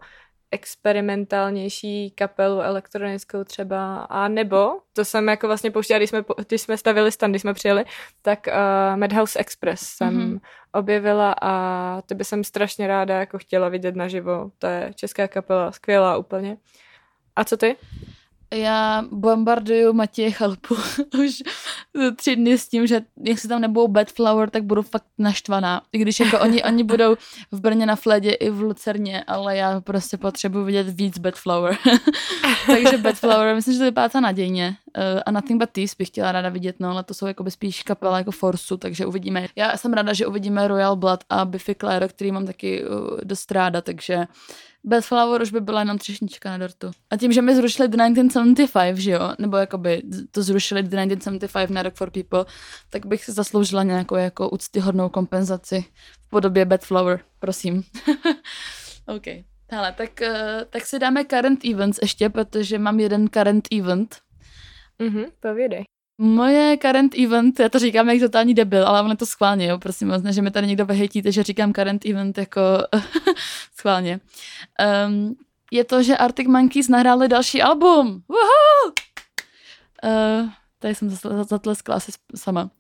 experimentálnější 0.53 2.11
kapelu 2.11 2.61
elektronickou 2.61 3.45
třeba, 3.45 4.03
a 4.03 4.29
nebo, 4.29 4.73
to 4.93 5.05
jsem 5.05 5.29
jako 5.29 5.47
vlastně 5.47 5.71
pouštěla, 5.71 5.99
když 5.99 6.11
jsme, 6.11 6.25
když 6.49 6.61
jsme 6.61 6.77
stavili 6.77 7.13
stan, 7.13 7.31
když 7.31 7.43
jsme 7.43 7.55
přijeli, 7.55 7.85
tak 8.23 8.47
uh, 8.47 8.97
Madhouse 8.97 9.39
Express 9.39 9.81
jsem 9.81 10.19
mm-hmm. 10.19 10.41
objevila 10.73 11.35
a 11.43 12.03
to 12.03 12.15
by 12.15 12.25
jsem 12.25 12.45
strašně 12.45 12.87
ráda 12.87 13.21
jako 13.21 13.39
chtěla 13.39 13.69
vidět 13.69 13.97
naživo. 13.97 14.51
To 14.59 14.67
je 14.67 14.91
česká 14.95 15.29
kapela, 15.29 15.73
skvělá 15.73 16.17
úplně. 16.17 16.57
A 17.37 17.45
co 17.45 17.57
ty? 17.57 17.77
Já 18.53 19.05
bombarduju 19.11 19.93
Matěje 19.93 20.31
Chalupu 20.31 20.75
už 21.25 21.43
tři 22.17 22.37
dny 22.37 22.59
s 22.59 22.69
tím, 22.69 22.87
že 22.87 23.01
jestli 23.23 23.49
tam 23.49 23.61
nebudou 23.61 23.89
Bedflower, 23.89 24.51
tak 24.51 24.65
budu 24.65 24.83
fakt 24.83 25.05
naštvaná. 25.19 25.83
I 25.93 25.99
když 25.99 26.21
jako 26.21 26.41
oni, 26.41 26.63
oni 26.65 26.85
budou 26.85 27.17
v 27.53 27.61
Brně 27.61 27.87
na 27.87 27.97
Fledě 27.97 28.33
i 28.33 28.51
v 28.51 28.61
Lucerně, 28.61 29.25
ale 29.25 29.57
já 29.57 29.81
prostě 29.81 30.17
potřebuji 30.17 30.65
vidět 30.65 30.89
víc 30.89 31.19
Bedflower. 31.19 31.77
Takže 32.67 32.99
Bedflower, 32.99 33.55
myslím, 33.55 33.75
že 33.75 33.79
to 33.79 33.85
vypadá 33.85 34.21
nadějně. 34.21 34.77
Uh, 34.97 35.21
a 35.27 35.31
Nothing 35.31 35.61
But 35.61 35.71
Tease 35.71 35.95
bych 35.99 36.09
chtěla 36.09 36.33
ráda 36.33 36.49
vidět, 36.49 36.77
no, 36.81 36.91
ale 36.91 37.05
to 37.05 37.15
jsou 37.15 37.27
jako 37.27 37.51
spíš 37.51 37.83
kapela 37.83 38.19
jako 38.19 38.31
Forsu, 38.31 38.77
takže 38.77 39.07
uvidíme. 39.07 39.47
Já 39.57 39.77
jsem 39.77 39.93
ráda, 39.93 40.13
že 40.13 40.27
uvidíme 40.27 40.69
Royal 40.69 40.97
Blood 40.97 41.25
a 41.31 41.45
Biffy 41.45 41.75
Clyro, 41.75 42.09
který 42.09 42.33
mám 42.33 42.47
taky 42.47 42.85
uh, 42.85 43.19
dost 43.25 43.53
ráda, 43.53 43.81
takže 43.81 44.27
bez 44.85 45.07
Flower 45.07 45.43
už 45.43 45.51
by 45.51 45.61
byla 45.61 45.81
jenom 45.81 45.99
třešnička 45.99 46.51
na 46.51 46.59
dortu. 46.59 46.91
A 47.11 47.17
tím, 47.17 47.33
že 47.33 47.43
mi 47.43 47.57
zrušili 47.57 47.89
The 47.89 47.97
1975, 47.97 48.97
že 48.97 49.11
jo, 49.11 49.35
nebo 49.39 49.57
jakoby 49.57 50.03
to 50.31 50.43
zrušili 50.43 50.83
The 50.83 50.89
1975 50.89 51.71
na 51.71 51.83
Rock 51.83 51.95
for 51.95 52.11
People, 52.11 52.45
tak 52.91 53.07
bych 53.07 53.25
si 53.25 53.33
zasloužila 53.33 53.83
nějakou 53.83 54.17
jako 54.17 54.51
úctyhodnou 54.51 55.09
kompenzaci 55.09 55.85
v 56.27 56.31
podobě 56.31 56.65
Bad 56.65 56.81
Flower, 56.81 57.21
prosím. 57.39 57.83
OK. 59.17 59.27
Hele, 59.71 59.93
tak, 59.93 60.11
uh, 60.21 60.65
tak 60.71 60.87
si 60.87 60.99
dáme 60.99 61.25
current 61.25 61.65
events 61.65 61.99
ještě, 62.03 62.29
protože 62.29 62.79
mám 62.79 63.01
jeden 63.01 63.29
current 63.29 63.69
event. 63.73 64.17
Mhm, 64.99 65.25
povědej. 65.41 65.85
Moje 66.23 66.77
current 66.77 67.19
event, 67.19 67.61
já 67.61 67.69
to 67.69 67.79
říkám 67.79 68.11
jak 68.11 68.21
totální 68.21 68.55
debil, 68.55 68.87
ale 68.87 69.03
ono 69.03 69.17
to 69.17 69.27
schválně, 69.27 69.67
jo, 69.67 69.79
prosím 69.79 70.09
vás, 70.09 70.23
ne, 70.23 70.33
že 70.33 70.43
mi 70.43 70.51
tady 70.51 70.67
někdo 70.67 70.87
vyhejtíte, 70.87 71.33
že 71.33 71.43
říkám 71.43 71.73
current 71.73 72.07
event 72.07 72.39
jako 72.39 72.61
schválně. 73.77 74.21
Um, 75.07 75.37
je 75.71 75.85
to, 75.85 76.03
že 76.03 76.17
Arctic 76.17 76.49
Monkeys 76.49 76.89
nahráli 76.89 77.29
další 77.29 77.63
album. 77.63 78.23
Woohoo! 78.29 78.93
Uh, 80.05 80.49
tady 80.79 80.95
jsem 80.95 81.11
zatleskla 81.43 81.95
asi 81.95 82.13
sama. 82.37 82.71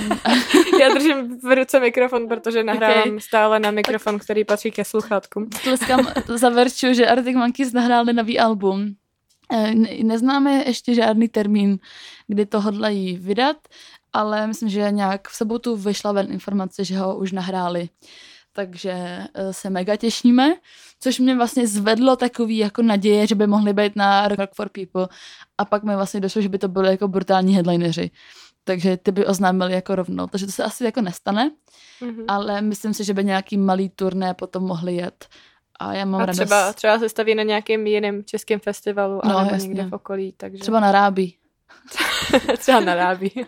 Já 0.80 0.88
držím 0.94 1.38
v 1.40 1.56
ruce 1.56 1.80
mikrofon, 1.80 2.28
protože 2.28 2.64
nahrávám 2.64 3.08
okay. 3.08 3.20
stále 3.20 3.60
na 3.60 3.70
mikrofon, 3.70 4.18
který 4.18 4.44
patří 4.44 4.70
ke 4.70 4.84
sluchátkům. 4.84 5.48
Tleskám 5.48 6.06
za 6.26 6.48
verču, 6.48 6.94
že 6.94 7.06
Arctic 7.06 7.36
Monkeys 7.36 7.72
nahráli 7.72 8.12
nový 8.12 8.38
album. 8.38 8.94
Eh, 9.52 9.74
neznáme 10.04 10.64
ještě 10.66 10.94
žádný 10.94 11.28
termín, 11.28 11.78
kdy 12.26 12.46
to 12.46 12.60
hodlají 12.60 13.16
vydat, 13.16 13.56
ale 14.12 14.46
myslím, 14.46 14.68
že 14.68 14.90
nějak 14.90 15.28
v 15.28 15.36
sobotu 15.36 15.76
vyšla 15.76 16.12
ven 16.12 16.32
informace, 16.32 16.84
že 16.84 16.98
ho 16.98 17.16
už 17.16 17.32
nahráli. 17.32 17.88
Takže 18.52 18.92
eh, 19.34 19.52
se 19.52 19.70
mega 19.70 19.96
těšíme, 19.96 20.54
což 21.00 21.18
mě 21.18 21.36
vlastně 21.36 21.66
zvedlo 21.66 22.16
takový 22.16 22.58
jako 22.58 22.82
naděje, 22.82 23.26
že 23.26 23.34
by 23.34 23.46
mohli 23.46 23.72
být 23.72 23.96
na 23.96 24.28
Rock 24.28 24.50
for 24.54 24.68
People 24.68 25.08
a 25.58 25.64
pak 25.64 25.82
mi 25.82 25.96
vlastně 25.96 26.20
došlo, 26.20 26.42
že 26.42 26.48
by 26.48 26.58
to 26.58 26.68
byly 26.68 26.88
jako 26.88 27.08
brutální 27.08 27.54
headlineři. 27.54 28.10
Takže 28.64 28.96
ty 28.96 29.12
by 29.12 29.26
oznámili 29.26 29.72
jako 29.72 29.94
rovnou. 29.94 30.26
Takže 30.26 30.46
to 30.46 30.52
se 30.52 30.64
asi 30.64 30.84
jako 30.84 31.00
nestane, 31.00 31.50
mm-hmm. 32.02 32.24
ale 32.28 32.62
myslím 32.62 32.94
si, 32.94 33.04
že 33.04 33.14
by 33.14 33.24
nějaký 33.24 33.56
malý 33.56 33.88
turné 33.88 34.34
potom 34.34 34.62
mohli 34.62 34.94
jet 34.94 35.28
a 35.82 35.94
já 35.94 36.04
mám 36.04 36.20
a 36.20 36.26
radost. 36.26 36.36
Třeba, 36.36 36.72
třeba 36.72 36.98
se 36.98 37.08
staví 37.08 37.34
na 37.34 37.42
nějakém 37.42 37.86
jiném 37.86 38.24
českém 38.24 38.60
festivalu, 38.60 39.20
no, 39.24 39.38
nebo 39.38 39.54
jasně. 39.54 39.68
někde 39.68 39.84
v 39.84 39.94
okolí. 39.94 40.34
Takže... 40.36 40.58
Třeba 40.58 40.80
na 40.80 40.92
Rábí. 40.92 41.36
třeba 42.58 42.80
na 42.80 42.94
Rábí. 42.94 43.32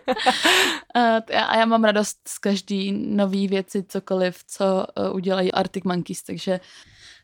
a 1.47 1.57
já 1.57 1.65
mám 1.65 1.83
radost 1.83 2.17
z 2.27 2.37
každý 2.37 2.91
nový 2.91 3.47
věci, 3.47 3.83
cokoliv, 3.83 4.43
co 4.47 4.65
uh, 5.09 5.15
udělají 5.15 5.51
Arctic 5.51 5.83
Monkeys, 5.83 6.23
takže 6.23 6.59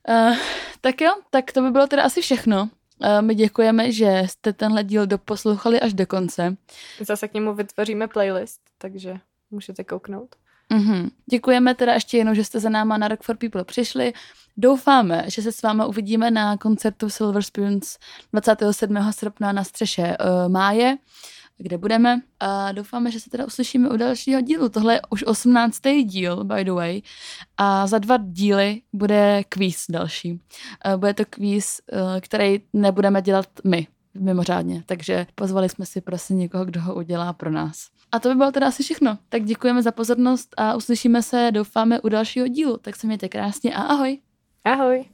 uh, 0.10 0.36
tak 0.82 1.02
jo, 1.02 1.12
tak 1.30 1.52
to 1.52 1.62
by 1.62 1.72
bylo 1.72 1.88
teda 1.88 2.04
asi 2.04 2.22
všechno. 2.22 2.70
My 3.22 3.36
děkujeme, 3.36 3.92
že 3.92 4.24
jste 4.26 4.54
tenhle 4.54 4.84
díl 4.84 5.08
doposlouchali 5.08 5.80
až 5.80 5.94
do 5.94 6.06
konce. 6.08 6.58
Zase 7.00 7.28
k 7.28 7.34
němu 7.34 7.54
vytvoříme 7.54 8.08
playlist, 8.08 8.62
takže 8.78 9.18
můžete 9.52 9.84
kouknout. 9.84 10.36
Mm-hmm. 10.72 11.10
Děkujeme 11.32 11.76
teda 11.76 11.94
ještě 11.94 12.18
jednou, 12.18 12.34
že 12.34 12.44
jste 12.44 12.60
za 12.60 12.70
náma 12.70 12.98
na 12.98 13.08
Rock 13.08 13.24
for 13.24 13.38
People 13.38 13.64
přišli. 13.64 14.14
Doufáme, 14.58 15.26
že 15.28 15.42
se 15.42 15.52
s 15.52 15.62
vámi 15.62 15.84
uvidíme 15.88 16.32
na 16.32 16.58
koncertu 16.58 17.10
Silver 17.10 17.44
Spoons 17.44 17.98
27. 18.34 19.12
srpna 19.12 19.52
na 19.52 19.64
střeše 19.64 20.18
uh, 20.20 20.52
máje, 20.52 20.98
kde 21.58 21.78
budeme. 21.78 22.22
A 22.40 22.72
doufáme, 22.72 23.12
že 23.12 23.20
se 23.20 23.30
teda 23.30 23.46
uslyšíme 23.46 23.90
u 23.90 23.98
dalšího 23.98 24.42
dílu. 24.42 24.70
Tohle 24.70 24.94
je 24.94 25.02
už 25.10 25.24
18. 25.24 25.82
díl, 26.04 26.44
by 26.44 26.64
the 26.64 26.72
way. 26.72 27.02
A 27.58 27.88
za 27.88 28.00
dva 28.00 28.18
díly 28.18 28.82
bude 28.94 29.44
kvíz 29.50 29.86
další. 29.90 30.32
Uh, 30.32 31.00
bude 31.00 31.14
to 31.14 31.24
kvíz, 31.30 31.82
uh, 31.92 32.00
který 32.20 32.62
nebudeme 32.74 33.22
dělat 33.22 33.48
my 33.64 33.88
mimořádně. 34.14 34.84
Takže 34.86 35.28
pozvali 35.36 35.70
jsme 35.70 35.86
si 35.86 36.02
prosím 36.02 36.38
někoho, 36.38 36.66
kdo 36.66 36.82
ho 36.82 36.96
udělá 36.96 37.34
pro 37.34 37.52
nás. 37.52 37.88
A 38.12 38.20
to 38.20 38.30
by 38.30 38.36
bylo 38.36 38.52
teda 38.52 38.68
asi 38.68 38.84
všechno. 38.84 39.18
Tak 39.30 39.44
děkujeme 39.44 39.82
za 39.82 39.92
pozornost 39.92 40.54
a 40.58 40.76
uslyšíme 40.76 41.24
se, 41.24 41.52
doufáme, 41.52 42.02
u 42.02 42.10
dalšího 42.10 42.48
dílu. 42.48 42.78
Tak 42.78 42.96
se 42.96 43.08
mějte 43.08 43.30
krásně 43.30 43.76
a 43.76 43.82
ahoj. 43.82 44.20
Ahoj. 44.64 45.06